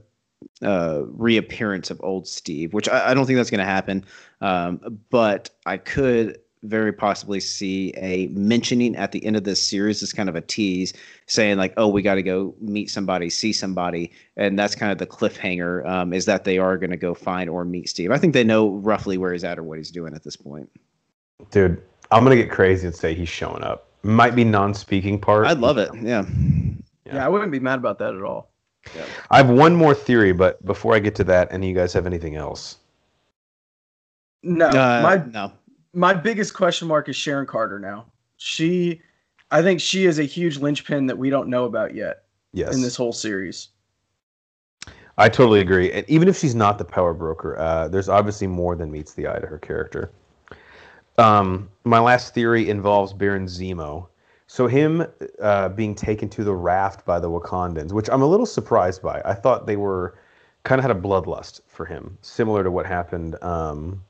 a 0.62 1.04
reappearance 1.04 1.92
of 1.92 2.00
old 2.04 2.28
Steve, 2.28 2.74
which 2.74 2.88
I, 2.90 3.12
I 3.12 3.14
don't 3.14 3.26
think 3.26 3.38
that's 3.38 3.50
going 3.50 3.60
to 3.60 3.66
happen. 3.66 4.06
Um, 4.42 5.00
but 5.10 5.50
I 5.66 5.78
could 5.78 6.40
very 6.64 6.92
possibly 6.92 7.40
see 7.40 7.94
a 7.98 8.28
mentioning 8.28 8.96
at 8.96 9.12
the 9.12 9.24
end 9.26 9.36
of 9.36 9.44
this 9.44 9.64
series 9.64 10.02
as 10.04 10.12
kind 10.14 10.30
of 10.30 10.36
a 10.36 10.42
tease, 10.42 10.94
saying 11.28 11.58
like, 11.58 11.74
"Oh, 11.78 11.88
we 11.88 12.02
got 12.02 12.16
to 12.16 12.24
go 12.24 12.56
meet 12.60 12.90
somebody, 12.90 13.30
see 13.30 13.54
somebody," 13.54 14.12
and 14.36 14.58
that's 14.58 14.76
kind 14.76 14.92
of 14.92 14.98
the 14.98 15.06
cliffhanger. 15.08 15.88
Um, 15.88 16.14
is 16.14 16.26
that 16.26 16.44
they 16.44 16.58
are 16.58 16.78
going 16.78 16.90
to 16.92 16.98
go 16.98 17.14
find 17.14 17.50
or 17.50 17.66
meet 17.66 17.90
Steve? 17.90 18.12
I 18.12 18.18
think 18.18 18.34
they 18.34 18.44
know 18.44 18.70
roughly 18.70 19.18
where 19.18 19.34
he's 19.34 19.44
at 19.44 19.60
or 19.60 19.64
what 19.64 19.78
he's 19.78 19.92
doing 19.92 20.14
at 20.14 20.24
this 20.24 20.36
point. 20.36 20.70
Dude, 21.52 21.82
I'm 22.12 22.24
gonna 22.24 22.36
get 22.36 22.50
crazy 22.50 22.88
and 22.88 22.96
say 22.96 23.14
he's 23.14 23.30
showing 23.30 23.64
up. 23.64 23.88
Might 24.04 24.36
be 24.36 24.44
non-speaking 24.44 25.20
part. 25.20 25.48
I'd 25.48 25.60
love 25.60 25.78
it. 25.78 25.90
Yeah. 25.96 26.26
Yeah. 27.06 27.16
Yeah. 27.16 27.26
I 27.26 27.30
wouldn't 27.30 27.52
be 27.52 27.60
mad 27.60 27.80
about 27.80 28.00
that 28.00 28.16
at 28.16 28.22
all. 28.22 28.52
I 29.30 29.38
have 29.38 29.50
one 29.50 29.76
more 29.76 29.94
theory, 29.94 30.32
but 30.32 30.64
before 30.66 30.96
I 30.96 31.00
get 31.00 31.14
to 31.16 31.24
that, 31.26 31.52
any 31.52 31.68
of 31.68 31.70
you 31.70 31.76
guys 31.76 31.92
have 31.94 32.06
anything 32.06 32.36
else? 32.36 32.78
No, 34.44 34.68
Uh, 34.68 35.02
my 35.04 35.24
no. 35.32 35.52
My 35.98 36.14
biggest 36.14 36.54
question 36.54 36.88
mark 36.88 37.10
is 37.10 37.16
Sharon 37.16 37.48
Carter 37.48 37.80
now. 37.80 38.06
She 38.38 39.02
I 39.50 39.62
think 39.62 39.82
she 39.82 40.06
is 40.06 40.20
a 40.20 40.24
huge 40.24 40.58
linchpin 40.58 41.08
that 41.08 41.18
we 41.18 41.30
don't 41.30 41.50
know 41.50 41.66
about 41.66 41.96
yet 41.96 42.24
Yes. 42.54 42.76
in 42.76 42.82
this 42.82 42.96
whole 42.96 43.14
series. 43.14 43.70
I 45.18 45.30
totally 45.30 45.60
agree. 45.60 45.92
And 45.92 46.08
even 46.10 46.28
if 46.28 46.38
she's 46.38 46.54
not 46.54 46.78
the 46.78 46.86
power 46.86 47.14
broker, 47.14 47.58
uh, 47.58 47.88
there's 47.88 48.10
obviously 48.10 48.48
more 48.48 48.76
than 48.76 48.92
meets 48.92 49.14
the 49.14 49.28
eye 49.28 49.40
to 49.40 49.48
her 49.48 49.58
character. 49.58 50.12
Um, 51.18 51.70
my 51.84 52.00
last 52.00 52.34
theory 52.34 52.70
involves 52.70 53.14
Baron 53.14 53.48
Zemo. 53.48 54.08
So 54.46 54.68
him 54.68 55.06
uh, 55.42 55.70
being 55.70 55.96
taken 55.96 56.30
to 56.30 56.44
the 56.44 56.54
raft 56.54 57.06
by 57.06 57.20
the 57.20 57.30
Wakandans, 57.30 57.92
which 57.92 58.10
I'm 58.10 58.22
a 58.22 58.28
little 58.28 58.46
surprised 58.46 59.02
by. 59.02 59.22
I 59.26 59.34
thought 59.34 59.66
they 59.66 59.78
were 59.78 60.20
kind 60.64 60.78
of 60.78 60.84
had 60.84 60.96
a 60.96 61.00
bloodlust 61.00 61.62
for 61.68 61.86
him, 61.86 62.18
similar 62.22 62.64
to 62.64 62.70
what 62.70 62.86
happened 62.86 63.42
um, 63.44 64.04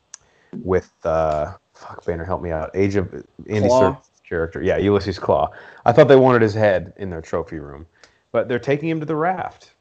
with 0.64 0.92
uh, 1.06 1.54
fuck 1.78 2.06
Banner, 2.06 2.26
help 2.26 2.42
me 2.42 2.52
out. 2.52 2.72
Age 2.74 2.96
of 2.96 3.14
Andy. 3.50 3.70
Serkis 3.70 4.10
character. 4.28 4.62
Yeah, 4.62 4.78
Ulysses 4.78 5.20
Klaue. 5.20 5.50
I 5.86 5.92
thought 5.92 6.08
they 6.08 6.16
wanted 6.16 6.42
his 6.42 6.54
head 6.54 6.94
in 6.98 7.10
their 7.10 7.22
trophy 7.22 7.60
room, 7.60 7.86
but 8.32 8.48
they're 8.48 8.60
taking 8.60 8.90
him 8.90 9.00
to 9.00 9.06
the 9.06 9.16
raft. 9.16 9.72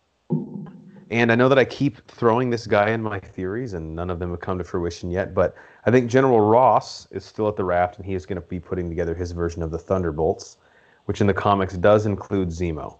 And 1.10 1.30
I 1.30 1.36
know 1.36 1.48
that 1.48 1.58
I 1.58 1.64
keep 1.64 2.04
throwing 2.08 2.50
this 2.50 2.66
guy 2.66 2.90
in 2.90 3.02
my 3.02 3.20
theories, 3.20 3.74
and 3.74 3.94
none 3.94 4.10
of 4.10 4.18
them 4.18 4.30
have 4.30 4.40
come 4.40 4.58
to 4.58 4.64
fruition 4.64 5.10
yet. 5.10 5.34
But 5.34 5.54
I 5.84 5.90
think 5.90 6.10
General 6.10 6.40
Ross 6.40 7.06
is 7.12 7.24
still 7.24 7.48
at 7.48 7.56
the 7.56 7.64
raft, 7.64 7.96
and 7.96 8.04
he 8.04 8.14
is 8.14 8.26
going 8.26 8.40
to 8.40 8.46
be 8.46 8.58
putting 8.58 8.88
together 8.88 9.14
his 9.14 9.30
version 9.32 9.62
of 9.62 9.70
the 9.70 9.78
Thunderbolts, 9.78 10.58
which 11.04 11.20
in 11.20 11.28
the 11.28 11.34
comics 11.34 11.74
does 11.74 12.06
include 12.06 12.48
Zemo 12.48 12.96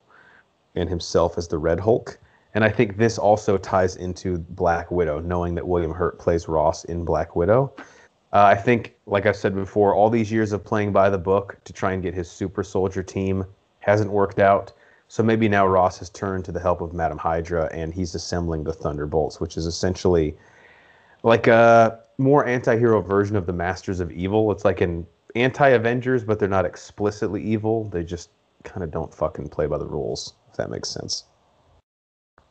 and 0.77 0.89
himself 0.89 1.37
as 1.37 1.49
the 1.49 1.59
Red 1.59 1.81
Hulk. 1.81 2.19
And 2.55 2.65
I 2.65 2.69
think 2.71 2.97
this 2.97 3.19
also 3.19 3.59
ties 3.59 3.97
into 3.97 4.39
Black 4.39 4.91
Widow, 4.91 5.21
knowing 5.21 5.55
that 5.57 5.67
William 5.67 5.93
Hurt 5.93 6.19
plays 6.19 6.49
Ross 6.49 6.85
in 6.85 7.05
Black 7.05 7.35
Widow. 7.35 7.75
Uh, 8.33 8.45
I 8.45 8.55
think, 8.55 8.95
like 9.07 9.25
I've 9.27 9.37
said 9.37 9.55
before, 9.55 9.95
all 9.95 10.11
these 10.11 10.31
years 10.31 10.53
of 10.53 10.65
playing 10.65 10.93
by 10.93 11.09
the 11.09 11.19
book 11.19 11.57
to 11.65 11.73
try 11.73 11.93
and 11.93 12.03
get 12.03 12.13
his 12.15 12.31
super 12.31 12.63
soldier 12.63 13.03
team 13.03 13.45
hasn't 13.81 14.11
worked 14.11 14.39
out. 14.39 14.73
So 15.09 15.23
maybe 15.23 15.49
now 15.49 15.67
Ross 15.67 15.99
has 16.01 16.11
turned 16.11 16.45
to 16.47 16.53
the 16.53 16.61
help 16.61 16.81
of 16.81 16.93
Madam 16.93 17.19
Hydra 17.19 17.71
and 17.73 17.95
he's 17.95 18.15
assembling 18.15 18.65
the 18.65 18.73
Thunderbolts, 18.73 19.41
which 19.41 19.57
is 19.57 19.65
essentially 19.67 20.37
like 21.23 21.47
a 21.47 22.01
more 22.19 22.45
anti-hero 22.47 23.01
version 23.01 23.37
of 23.37 23.47
the 23.47 23.53
Masters 23.53 24.01
of 24.01 24.11
Evil. 24.11 24.51
It's 24.51 24.65
like 24.65 24.81
an 24.81 25.07
anti-Avengers, 25.37 26.25
but 26.25 26.39
they're 26.41 26.49
not 26.49 26.65
explicitly 26.65 27.43
evil. 27.43 27.85
They 27.89 28.03
just 28.03 28.31
kind 28.65 28.83
of 28.83 28.91
don't 28.91 29.15
fucking 29.15 29.49
play 29.49 29.67
by 29.67 29.79
the 29.79 29.87
rules, 29.87 30.35
if 30.51 30.57
that 30.57 30.71
makes 30.71 30.89
sense. 30.89 31.25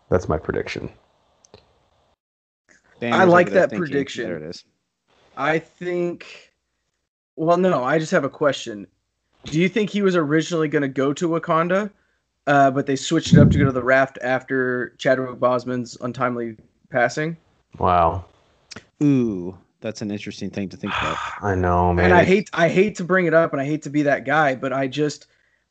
That's 0.10 0.30
my 0.30 0.38
prediction. 0.38 0.90
Banner's 3.00 3.20
I 3.20 3.24
like 3.26 3.50
that 3.50 3.72
thinking. 3.72 3.80
prediction. 3.80 4.24
There 4.24 4.38
it 4.38 4.44
is. 4.44 4.64
I 5.38 5.60
think. 5.60 6.54
Well, 7.36 7.58
no, 7.58 7.84
I 7.84 8.00
just 8.00 8.12
have 8.12 8.24
a 8.24 8.30
question. 8.30 8.88
Do 9.46 9.60
you 9.60 9.70
think 9.70 9.90
he 9.90 10.02
was 10.02 10.16
originally 10.16 10.68
going 10.68 10.82
to 10.82 10.88
go 10.88 11.14
to 11.14 11.30
Wakanda, 11.30 11.92
uh, 12.48 12.72
but 12.72 12.86
they 12.86 12.96
switched 12.96 13.34
it 13.34 13.40
up 13.40 13.52
to 13.52 13.58
go 13.58 13.66
to 13.66 13.72
the 13.72 13.84
raft 13.84 14.18
after 14.22 14.96
Chadwick 14.98 15.40
Boseman's 15.40 15.98
untimely 16.02 16.58
passing? 16.90 17.38
Wow. 17.78 18.26
Ooh, 19.04 19.58
that's 19.82 20.02
an 20.02 20.10
interesting 20.10 20.50
thing 20.50 20.70
to 20.70 20.78
think 20.78 20.94
about. 20.94 21.18
I 21.42 21.56
know, 21.56 21.94
man. 21.94 22.06
and 22.06 22.14
I 22.14 22.24
hate 22.24 22.50
I 22.54 22.70
hate 22.70 22.96
to 22.96 23.04
bring 23.04 23.26
it 23.26 23.34
up, 23.34 23.52
and 23.54 23.62
I 23.62 23.66
hate 23.66 23.84
to 23.84 23.90
be 23.90 24.04
that 24.04 24.26
guy, 24.26 24.56
but 24.56 24.74
I 24.74 24.88
just 24.88 25.28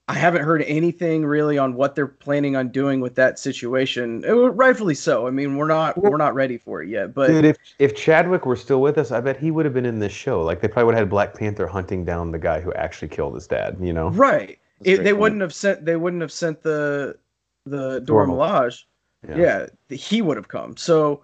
I 0.07 0.15
haven't 0.15 0.43
heard 0.43 0.63
anything 0.63 1.25
really 1.25 1.57
on 1.57 1.75
what 1.75 1.95
they're 1.95 2.07
planning 2.07 2.57
on 2.57 2.69
doing 2.69 3.01
with 3.01 3.15
that 3.15 3.39
situation. 3.39 4.23
Uh, 4.29 4.51
rightfully 4.51 4.95
so. 4.95 5.27
I 5.27 5.31
mean, 5.31 5.57
we're 5.57 5.67
not 5.67 5.97
we're 5.97 6.19
not 6.19 6.35
ready 6.35 6.59
for 6.59 6.83
it 6.83 6.91
yet, 6.91 7.15
but 7.15 7.29
Dude, 7.29 7.47
if 7.47 7.57
if 7.79 7.97
Chadwick 7.97 8.45
were 8.45 8.57
still 8.57 8.83
with 8.83 8.99
us, 8.99 9.11
I 9.11 9.21
bet 9.21 9.39
he 9.39 9.51
would 9.51 9.65
have 9.65 9.73
been 9.73 9.87
in 9.87 10.01
this 10.01 10.13
show. 10.13 10.43
Like 10.43 10.61
they 10.61 10.69
probably 10.69 10.87
would 10.87 10.95
have 10.95 11.03
had 11.03 11.11
Black 11.11 11.35
Panther 11.35 11.67
hunting 11.67 12.05
down 12.05 12.33
the 12.33 12.39
guy 12.39 12.61
who 12.61 12.73
actually 12.75 13.09
killed 13.09 13.35
his 13.35 13.47
dad. 13.47 13.79
You 13.81 13.95
know? 13.95 14.11
right, 14.11 14.59
it, 14.83 14.99
they 14.99 15.13
point. 15.13 15.21
wouldn't 15.21 15.41
have 15.41 15.55
sent 15.55 15.87
they 15.87 15.97
wouldn't 15.97 16.21
have 16.21 16.33
sent 16.33 16.63
the 16.63 17.17
the 17.65 18.01
Dora 18.01 18.27
Dora 18.27 18.29
Milaje. 18.29 18.85
Yeah. 19.27 19.67
he 19.89 20.21
would 20.21 20.37
have 20.37 20.49
come. 20.49 20.77
So 20.77 21.23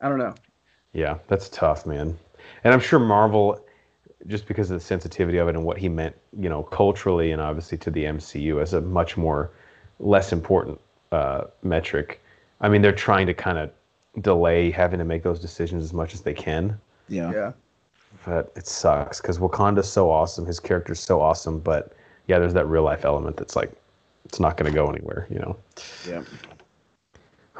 I 0.00 0.08
don't 0.08 0.18
know. 0.18 0.34
Yeah, 0.92 1.18
that's 1.28 1.48
tough, 1.48 1.84
man. 1.84 2.16
And 2.64 2.74
I'm 2.74 2.80
sure 2.80 2.98
Marvel, 2.98 3.64
just 4.26 4.46
because 4.46 4.70
of 4.70 4.78
the 4.78 4.84
sensitivity 4.84 5.38
of 5.38 5.48
it 5.48 5.54
and 5.54 5.64
what 5.64 5.78
he 5.78 5.88
meant, 5.88 6.14
you 6.38 6.48
know, 6.48 6.62
culturally 6.62 7.32
and 7.32 7.40
obviously 7.40 7.78
to 7.78 7.90
the 7.90 8.04
MCU 8.04 8.60
as 8.60 8.74
a 8.74 8.80
much 8.80 9.16
more 9.16 9.50
less 9.98 10.32
important 10.32 10.80
uh, 11.12 11.44
metric. 11.62 12.20
I 12.60 12.68
mean, 12.68 12.82
they're 12.82 12.92
trying 12.92 13.26
to 13.26 13.34
kind 13.34 13.58
of 13.58 13.70
delay 14.20 14.70
having 14.70 14.98
to 14.98 15.04
make 15.04 15.22
those 15.22 15.40
decisions 15.40 15.84
as 15.84 15.92
much 15.92 16.14
as 16.14 16.20
they 16.20 16.34
can. 16.34 16.78
Yeah. 17.08 17.32
Yeah. 17.32 17.52
But 18.26 18.52
it 18.56 18.66
sucks 18.66 19.20
because 19.20 19.38
Wakanda's 19.38 19.90
so 19.90 20.10
awesome. 20.10 20.44
His 20.44 20.60
character's 20.60 21.00
so 21.00 21.20
awesome. 21.20 21.58
But 21.58 21.94
yeah, 22.26 22.38
there's 22.38 22.54
that 22.54 22.66
real 22.66 22.82
life 22.82 23.04
element 23.04 23.36
that's 23.36 23.56
like, 23.56 23.72
it's 24.26 24.40
not 24.40 24.56
going 24.56 24.70
to 24.70 24.74
go 24.74 24.86
anywhere, 24.88 25.26
you 25.30 25.38
know? 25.38 25.56
Yeah. 26.06 26.22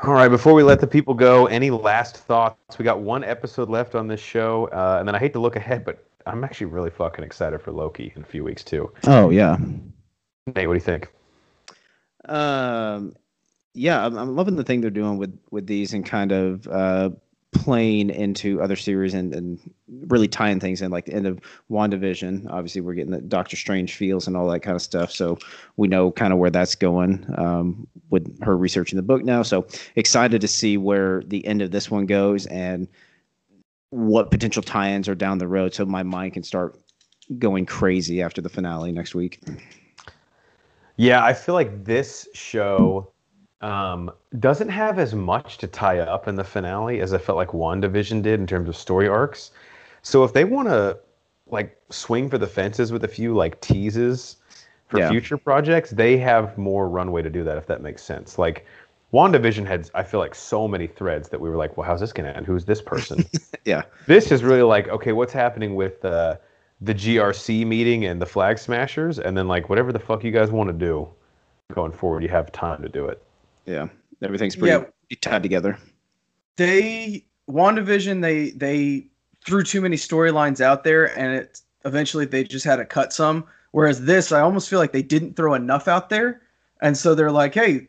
All 0.03 0.15
right, 0.15 0.29
before 0.29 0.55
we 0.55 0.63
let 0.63 0.81
the 0.81 0.87
people 0.87 1.13
go, 1.13 1.47
any 1.47 1.71
last 1.71 2.17
thoughts? 2.17 2.79
We 2.79 2.85
got 2.85 3.01
one 3.01 3.23
episode 3.23 3.69
left 3.69 3.95
on 3.95 4.07
this 4.07 4.21
show, 4.21 4.67
uh, 4.73 4.97
and 4.99 5.07
then 5.07 5.15
I 5.15 5.19
hate 5.19 5.35
to 5.35 5.39
look 5.39 5.57
ahead, 5.57 5.85
but 5.85 6.03
I'm 6.27 6.45
actually 6.45 6.67
really 6.67 6.91
fucking 6.91 7.25
excited 7.25 7.61
for 7.63 7.73
Loki 7.73 8.13
in 8.15 8.23
a 8.23 8.27
few 8.27 8.45
weeks 8.45 8.63
too. 8.63 8.93
Oh 9.07 9.31
yeah. 9.31 9.57
Nate, 10.47 10.67
what 10.67 10.75
do 10.75 10.79
you 10.79 10.81
think? 10.81 11.13
Um, 12.27 13.15
yeah, 13.75 14.05
I'm, 14.05 14.17
I'm 14.17 14.37
loving 14.37 14.57
the 14.57 14.65
thing 14.65 14.81
they're 14.81 14.91
doing 14.91 15.19
with 15.19 15.39
with 15.51 15.67
these 15.67 15.95
and 15.95 16.05
kind 16.05 16.33
of 16.33 16.67
uh, 16.69 17.11
playing 17.53 18.11
into 18.11 18.61
other 18.61 18.77
series 18.77 19.15
and, 19.15 19.35
and 19.35 19.59
really 20.07 20.29
tying 20.29 20.61
things 20.61 20.83
in, 20.83 20.91
like 20.91 21.07
the 21.07 21.15
end 21.15 21.27
of 21.27 21.41
WandaVision. 21.71 22.49
Obviously, 22.51 22.81
we're 22.81 22.95
getting 22.95 23.13
the 23.13 23.21
Doctor 23.21 23.57
Strange 23.57 23.97
feels 23.97 24.27
and 24.27 24.37
all 24.37 24.49
that 24.49 24.61
kind 24.61 24.77
of 24.77 24.83
stuff, 24.83 25.11
so 25.11 25.39
we 25.77 25.89
know 25.89 26.11
kind 26.11 26.33
of 26.33 26.39
where 26.39 26.51
that's 26.51 26.75
going 26.75 27.25
um, 27.37 27.87
with 28.11 28.43
her 28.43 28.57
researching 28.57 28.97
the 28.97 29.03
book 29.03 29.25
now. 29.25 29.43
So 29.43 29.67
excited 29.97 30.41
to 30.41 30.49
see 30.49 30.77
where 30.77 31.23
the 31.23 31.45
end 31.47 31.63
of 31.63 31.71
this 31.71 31.91
one 31.91 32.07
goes 32.07 32.47
and 32.47 32.89
what 33.91 34.31
potential 34.31 34.63
tie-ins 34.63 35.09
are 35.09 35.15
down 35.15 35.39
the 35.39 35.49
road, 35.49 35.75
so 35.75 35.85
my 35.85 36.03
mind 36.03 36.35
can 36.35 36.43
start 36.43 36.79
going 37.39 37.67
crazy 37.67 38.23
after 38.23 38.41
the 38.41 38.49
finale 38.49 38.93
next 38.93 39.15
week. 39.15 39.41
Yeah, 40.97 41.25
I 41.25 41.33
feel 41.33 41.55
like 41.55 41.85
this 41.85 42.29
show 42.35 43.11
um, 43.61 44.11
doesn't 44.39 44.69
have 44.69 44.99
as 44.99 45.15
much 45.15 45.59
to 45.59 45.67
tie 45.67 45.99
up 46.01 46.29
in 46.29 46.35
the 46.35 46.45
finale 46.45 47.01
as 47.01 47.13
I 47.13 47.19
felt 47.19 47.37
like 47.37 47.49
WandaVision 47.49 48.23
did 48.23 48.41
in 48.41 48.47
terms 48.47 48.69
of 48.69 48.77
story 48.77 49.09
arcs. 49.09 49.51
So 50.03 50.25
if 50.25 50.33
they 50.33 50.45
want 50.45 50.69
to 50.69 50.99
like 51.47 51.77
swing 51.91 52.29
for 52.31 52.39
the 52.39 52.47
fences 52.47 52.93
with 52.93 53.05
a 53.05 53.09
few 53.09 53.35
like 53.35 53.61
teases 53.61 54.37
for 54.89 54.99
Yeah. 54.99 55.09
future 55.09 55.37
projects, 55.37 55.91
they 55.91 56.17
have 56.19 56.57
more 56.57 56.89
runway 56.89 57.23
to 57.23 57.31
do 57.31 57.45
that 57.45 57.59
if 57.59 57.67
that 57.67 57.83
makes 57.83 58.03
sense. 58.03 58.39
Like 58.39 58.67
WandaVision 59.13 59.67
had 59.67 59.91
I 59.95 60.03
feel 60.03 60.21
like 60.21 60.35
so 60.35 60.69
many 60.69 60.87
threads 60.87 61.29
that 61.31 61.41
we 61.41 61.51
were 61.51 61.57
like, 61.57 61.77
well, 61.77 61.87
how's 61.87 62.01
this 62.01 62.13
gonna 62.13 62.29
end? 62.31 62.47
Who's 62.47 62.65
this 62.65 62.81
person? 62.83 63.25
Yeah. 63.67 63.83
this 64.07 64.33
is 64.33 64.43
really 64.43 64.63
like, 64.63 64.89
okay, 64.89 65.13
what's 65.13 65.33
happening 65.35 65.75
with 65.75 66.03
uh, 66.05 66.37
the 66.81 66.95
GRC 66.95 67.67
meeting 67.67 68.07
and 68.07 68.21
the 68.21 68.25
Flag 68.27 68.59
Smashers, 68.59 69.19
and 69.19 69.37
then 69.37 69.47
like 69.49 69.69
whatever 69.69 69.93
the 69.93 69.99
fuck 69.99 70.25
you 70.25 70.31
guys 70.31 70.51
want 70.51 70.69
to 70.69 70.73
do 70.73 71.07
going 71.75 71.93
forward, 71.93 72.23
you 72.23 72.31
have 72.31 72.51
time 72.53 72.81
to 72.83 72.89
do 72.89 73.05
it. 73.07 73.23
Yeah, 73.67 73.89
everything's 74.23 74.57
pretty 74.57 74.83
Yeah. 75.11 75.17
tied 75.21 75.43
together. 75.43 75.77
they 76.57 77.25
WandaVision 77.51 78.23
they 78.23 78.51
they 78.51 79.07
threw 79.45 79.63
too 79.63 79.81
many 79.81 79.97
storylines 79.97 80.61
out 80.61 80.85
there 80.85 81.17
and 81.19 81.35
it 81.35 81.61
eventually 81.85 82.25
they 82.25 82.45
just 82.45 82.65
had 82.65 82.77
to 82.77 82.85
cut 82.85 83.13
some 83.13 83.45
whereas 83.73 84.05
this 84.05 84.33
I 84.33 84.41
almost 84.41 84.69
feel 84.69 84.79
like 84.79 84.93
they 84.93 85.03
didn't 85.03 85.35
throw 85.37 85.55
enough 85.55 85.89
out 85.89 86.11
there 86.11 86.43
and 86.83 86.97
so 86.97 87.15
they're 87.15 87.31
like 87.33 87.55
hey 87.55 87.89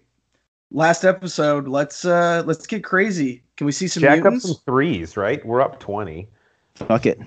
last 0.72 1.04
episode 1.04 1.68
let's 1.68 2.06
uh 2.06 2.44
let's 2.46 2.66
get 2.66 2.84
crazy 2.84 3.44
can 3.62 3.66
we 3.66 3.72
see 3.72 3.88
some 3.88 4.02
Jack 4.02 4.26
up 4.26 4.40
some 4.40 4.56
threes, 4.66 5.16
right? 5.16 5.46
We're 5.46 5.62
up 5.62 5.80
twenty. 5.80 6.28
Fuck 6.74 7.06
it. 7.06 7.20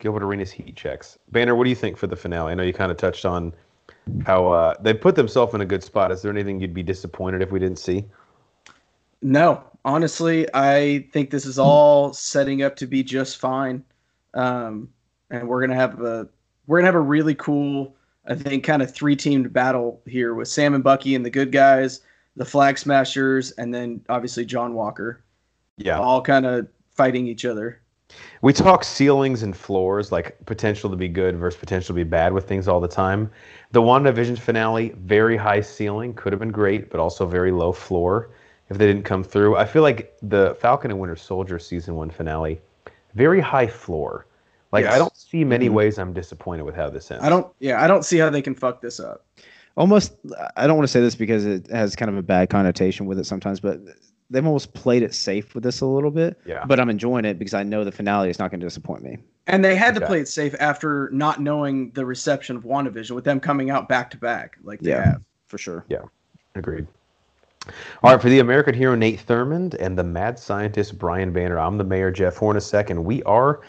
Gilbert 0.00 0.24
Arenas 0.24 0.50
heat 0.50 0.74
checks. 0.74 1.16
Banner, 1.30 1.54
what 1.54 1.62
do 1.62 1.70
you 1.70 1.76
think 1.76 1.96
for 1.96 2.08
the 2.08 2.16
finale? 2.16 2.50
I 2.50 2.56
know 2.56 2.64
you 2.64 2.72
kind 2.72 2.90
of 2.90 2.98
touched 2.98 3.24
on 3.24 3.54
how 4.24 4.48
uh, 4.48 4.74
they 4.80 4.92
put 4.92 5.14
themselves 5.14 5.54
in 5.54 5.60
a 5.60 5.64
good 5.64 5.84
spot. 5.84 6.10
Is 6.10 6.20
there 6.20 6.32
anything 6.32 6.58
you'd 6.58 6.74
be 6.74 6.82
disappointed 6.82 7.42
if 7.42 7.52
we 7.52 7.60
didn't 7.60 7.78
see? 7.78 8.06
no 9.22 9.62
honestly 9.84 10.46
I 10.52 11.06
think 11.12 11.30
this 11.30 11.46
is 11.46 11.60
all 11.60 12.12
setting 12.12 12.62
up 12.62 12.74
to 12.76 12.86
be 12.86 13.02
just 13.02 13.38
fine 13.38 13.82
um 14.34 14.90
and 15.30 15.48
we're 15.48 15.60
gonna 15.60 15.74
have 15.74 16.02
a 16.02 16.28
we're 16.66 16.78
gonna 16.78 16.86
have 16.86 16.96
a 16.96 17.00
really 17.00 17.34
cool 17.34 17.95
I 18.28 18.34
think 18.34 18.64
kind 18.64 18.82
of 18.82 18.92
three 18.92 19.16
teamed 19.16 19.52
battle 19.52 20.00
here 20.06 20.34
with 20.34 20.48
Sam 20.48 20.74
and 20.74 20.82
Bucky 20.84 21.14
and 21.14 21.24
the 21.24 21.30
good 21.30 21.52
guys, 21.52 22.00
the 22.36 22.44
Flag 22.44 22.78
Smashers, 22.78 23.52
and 23.52 23.72
then 23.72 24.00
obviously 24.08 24.44
John 24.44 24.74
Walker, 24.74 25.20
Yeah. 25.76 25.98
all 25.98 26.20
kind 26.22 26.44
of 26.46 26.66
fighting 26.90 27.26
each 27.26 27.44
other. 27.44 27.80
We 28.40 28.52
talk 28.52 28.84
ceilings 28.84 29.42
and 29.42 29.56
floors, 29.56 30.12
like 30.12 30.36
potential 30.46 30.88
to 30.90 30.96
be 30.96 31.08
good 31.08 31.36
versus 31.36 31.58
potential 31.58 31.88
to 31.88 31.94
be 31.94 32.04
bad 32.04 32.32
with 32.32 32.46
things 32.46 32.68
all 32.68 32.80
the 32.80 32.88
time. 32.88 33.30
The 33.72 33.82
WandaVision 33.82 34.38
finale, 34.38 34.94
very 34.98 35.36
high 35.36 35.60
ceiling, 35.60 36.14
could 36.14 36.32
have 36.32 36.38
been 36.40 36.52
great, 36.52 36.88
but 36.88 37.00
also 37.00 37.26
very 37.26 37.50
low 37.50 37.72
floor 37.72 38.30
if 38.70 38.78
they 38.78 38.86
didn't 38.86 39.04
come 39.04 39.24
through. 39.24 39.56
I 39.56 39.64
feel 39.64 39.82
like 39.82 40.14
the 40.22 40.56
Falcon 40.60 40.90
and 40.90 41.00
Winter 41.00 41.16
Soldier 41.16 41.58
season 41.58 41.94
one 41.96 42.10
finale, 42.10 42.60
very 43.14 43.40
high 43.40 43.66
floor. 43.66 44.26
Like 44.72 44.86
I 44.86 44.98
don't 44.98 45.16
see 45.16 45.44
many 45.44 45.68
Mhm. 45.68 45.72
ways 45.74 45.98
I'm 45.98 46.12
disappointed 46.12 46.64
with 46.64 46.74
how 46.74 46.90
this 46.90 47.10
ends. 47.10 47.24
I 47.24 47.28
don't, 47.28 47.46
yeah, 47.60 47.82
I 47.82 47.86
don't 47.86 48.04
see 48.04 48.18
how 48.18 48.30
they 48.30 48.42
can 48.42 48.54
fuck 48.54 48.80
this 48.80 48.98
up. 49.00 49.24
Almost, 49.76 50.14
I 50.56 50.66
don't 50.66 50.76
want 50.76 50.84
to 50.88 50.92
say 50.92 51.00
this 51.00 51.14
because 51.14 51.44
it 51.44 51.68
has 51.70 51.94
kind 51.94 52.10
of 52.10 52.16
a 52.16 52.22
bad 52.22 52.48
connotation 52.50 53.06
with 53.06 53.18
it 53.18 53.26
sometimes, 53.26 53.60
but 53.60 53.78
they've 54.30 54.44
almost 54.44 54.72
played 54.74 55.02
it 55.02 55.14
safe 55.14 55.54
with 55.54 55.62
this 55.64 55.80
a 55.82 55.86
little 55.86 56.10
bit. 56.10 56.38
Yeah. 56.46 56.64
But 56.66 56.80
I'm 56.80 56.88
enjoying 56.90 57.24
it 57.26 57.38
because 57.38 57.54
I 57.54 57.62
know 57.62 57.84
the 57.84 57.92
finale 57.92 58.30
is 58.30 58.38
not 58.38 58.50
going 58.50 58.60
to 58.60 58.66
disappoint 58.66 59.02
me. 59.02 59.18
And 59.46 59.64
they 59.64 59.76
had 59.76 59.94
to 59.94 60.00
play 60.04 60.20
it 60.20 60.28
safe 60.28 60.54
after 60.58 61.08
not 61.12 61.40
knowing 61.40 61.90
the 61.90 62.04
reception 62.04 62.56
of 62.56 62.64
WandaVision 62.64 63.12
with 63.12 63.24
them 63.24 63.38
coming 63.38 63.70
out 63.70 63.88
back 63.88 64.10
to 64.10 64.16
back 64.16 64.56
like 64.64 64.80
they 64.80 64.90
Yeah. 64.90 65.04
have. 65.04 65.22
For 65.46 65.58
sure. 65.58 65.84
Yeah. 65.88 65.98
Agreed. 66.56 66.86
All 68.02 68.12
right, 68.12 68.20
for 68.20 68.28
the 68.28 68.38
American 68.40 68.74
hero 68.74 68.94
Nate 68.94 69.24
Thurmond 69.24 69.74
and 69.78 69.96
the 69.98 70.04
mad 70.04 70.38
scientist 70.38 70.98
Brian 70.98 71.32
Banner, 71.32 71.58
I'm 71.58 71.78
the 71.78 71.84
mayor 71.84 72.10
Jeff 72.10 72.36
Hornacek, 72.36 72.90
and 72.90 73.04
we 73.04 73.22
are 73.24 73.60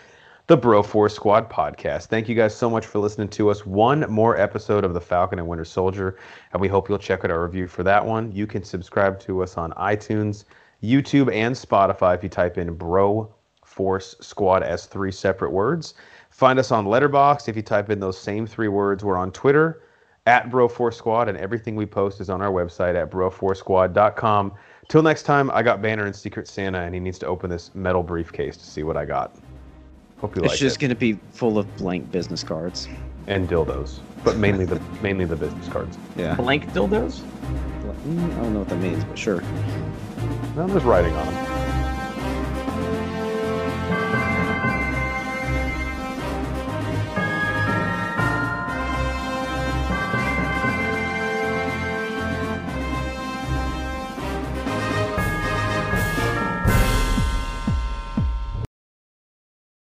the 0.47 0.55
Bro 0.55 0.83
Force 0.83 1.13
Squad 1.13 1.49
podcast. 1.49 2.05
Thank 2.05 2.29
you 2.29 2.35
guys 2.35 2.55
so 2.55 2.69
much 2.69 2.85
for 2.85 2.99
listening 2.99 3.27
to 3.29 3.49
us. 3.49 3.65
One 3.65 4.09
more 4.09 4.37
episode 4.37 4.85
of 4.85 4.93
The 4.93 5.01
Falcon 5.01 5.39
and 5.39 5.47
Winter 5.47 5.65
Soldier, 5.65 6.17
and 6.53 6.61
we 6.61 6.69
hope 6.69 6.87
you'll 6.87 6.97
check 6.97 7.25
out 7.25 7.31
our 7.31 7.43
review 7.43 7.67
for 7.67 7.83
that 7.83 8.05
one. 8.05 8.31
You 8.31 8.47
can 8.47 8.63
subscribe 8.63 9.19
to 9.21 9.43
us 9.43 9.57
on 9.57 9.73
iTunes, 9.73 10.45
YouTube, 10.81 11.33
and 11.33 11.53
Spotify 11.53 12.15
if 12.15 12.23
you 12.23 12.29
type 12.29 12.57
in 12.57 12.73
Bro 12.73 13.35
Force 13.65 14.15
Squad 14.21 14.63
as 14.63 14.85
three 14.85 15.11
separate 15.11 15.51
words. 15.51 15.95
Find 16.29 16.57
us 16.59 16.71
on 16.71 16.85
Letterboxd 16.85 17.49
if 17.49 17.57
you 17.57 17.61
type 17.61 17.89
in 17.89 17.99
those 17.99 18.17
same 18.17 18.47
three 18.47 18.69
words. 18.69 19.03
We're 19.03 19.17
on 19.17 19.33
Twitter 19.33 19.83
at 20.27 20.49
Bro 20.49 20.69
Force 20.69 20.95
Squad, 20.95 21.27
and 21.27 21.37
everything 21.37 21.75
we 21.75 21.85
post 21.85 22.21
is 22.21 22.29
on 22.29 22.41
our 22.41 22.51
website 22.51 22.95
at 22.95 23.11
broforcesquad.com. 23.11 24.53
Till 24.87 25.03
next 25.03 25.23
time, 25.23 25.51
I 25.51 25.61
got 25.61 25.81
Banner 25.81 26.05
and 26.05 26.15
Secret 26.15 26.47
Santa, 26.47 26.79
and 26.79 26.93
he 26.93 27.01
needs 27.01 27.19
to 27.19 27.27
open 27.27 27.49
this 27.49 27.75
metal 27.75 28.01
briefcase 28.01 28.55
to 28.55 28.65
see 28.65 28.83
what 28.83 28.95
I 28.95 29.03
got. 29.03 29.35
Hope 30.19 30.35
you 30.35 30.41
It's 30.43 30.53
like 30.53 30.59
just 30.59 30.77
it. 30.77 30.79
going 30.79 30.89
to 30.89 30.95
be 30.95 31.13
full 31.33 31.57
of 31.57 31.77
blank 31.77 32.11
business 32.11 32.43
cards. 32.43 32.87
and 33.27 33.47
dildos, 33.49 33.99
but 34.23 34.37
mainly 34.37 34.65
the 34.65 34.79
mainly 35.01 35.25
the 35.25 35.35
business 35.35 35.67
cards. 35.67 35.97
Yeah. 36.15 36.35
Blank 36.35 36.71
dildos. 36.73 37.19
Mm, 38.07 38.33
I 38.33 38.35
don't 38.41 38.53
know 38.53 38.59
what 38.59 38.69
that 38.69 38.77
means, 38.77 39.03
but 39.03 39.17
sure. 39.17 39.43
Well, 40.55 40.67
there's 40.67 40.83
writing 40.85 41.13
on 41.13 41.25
them. 41.33 41.56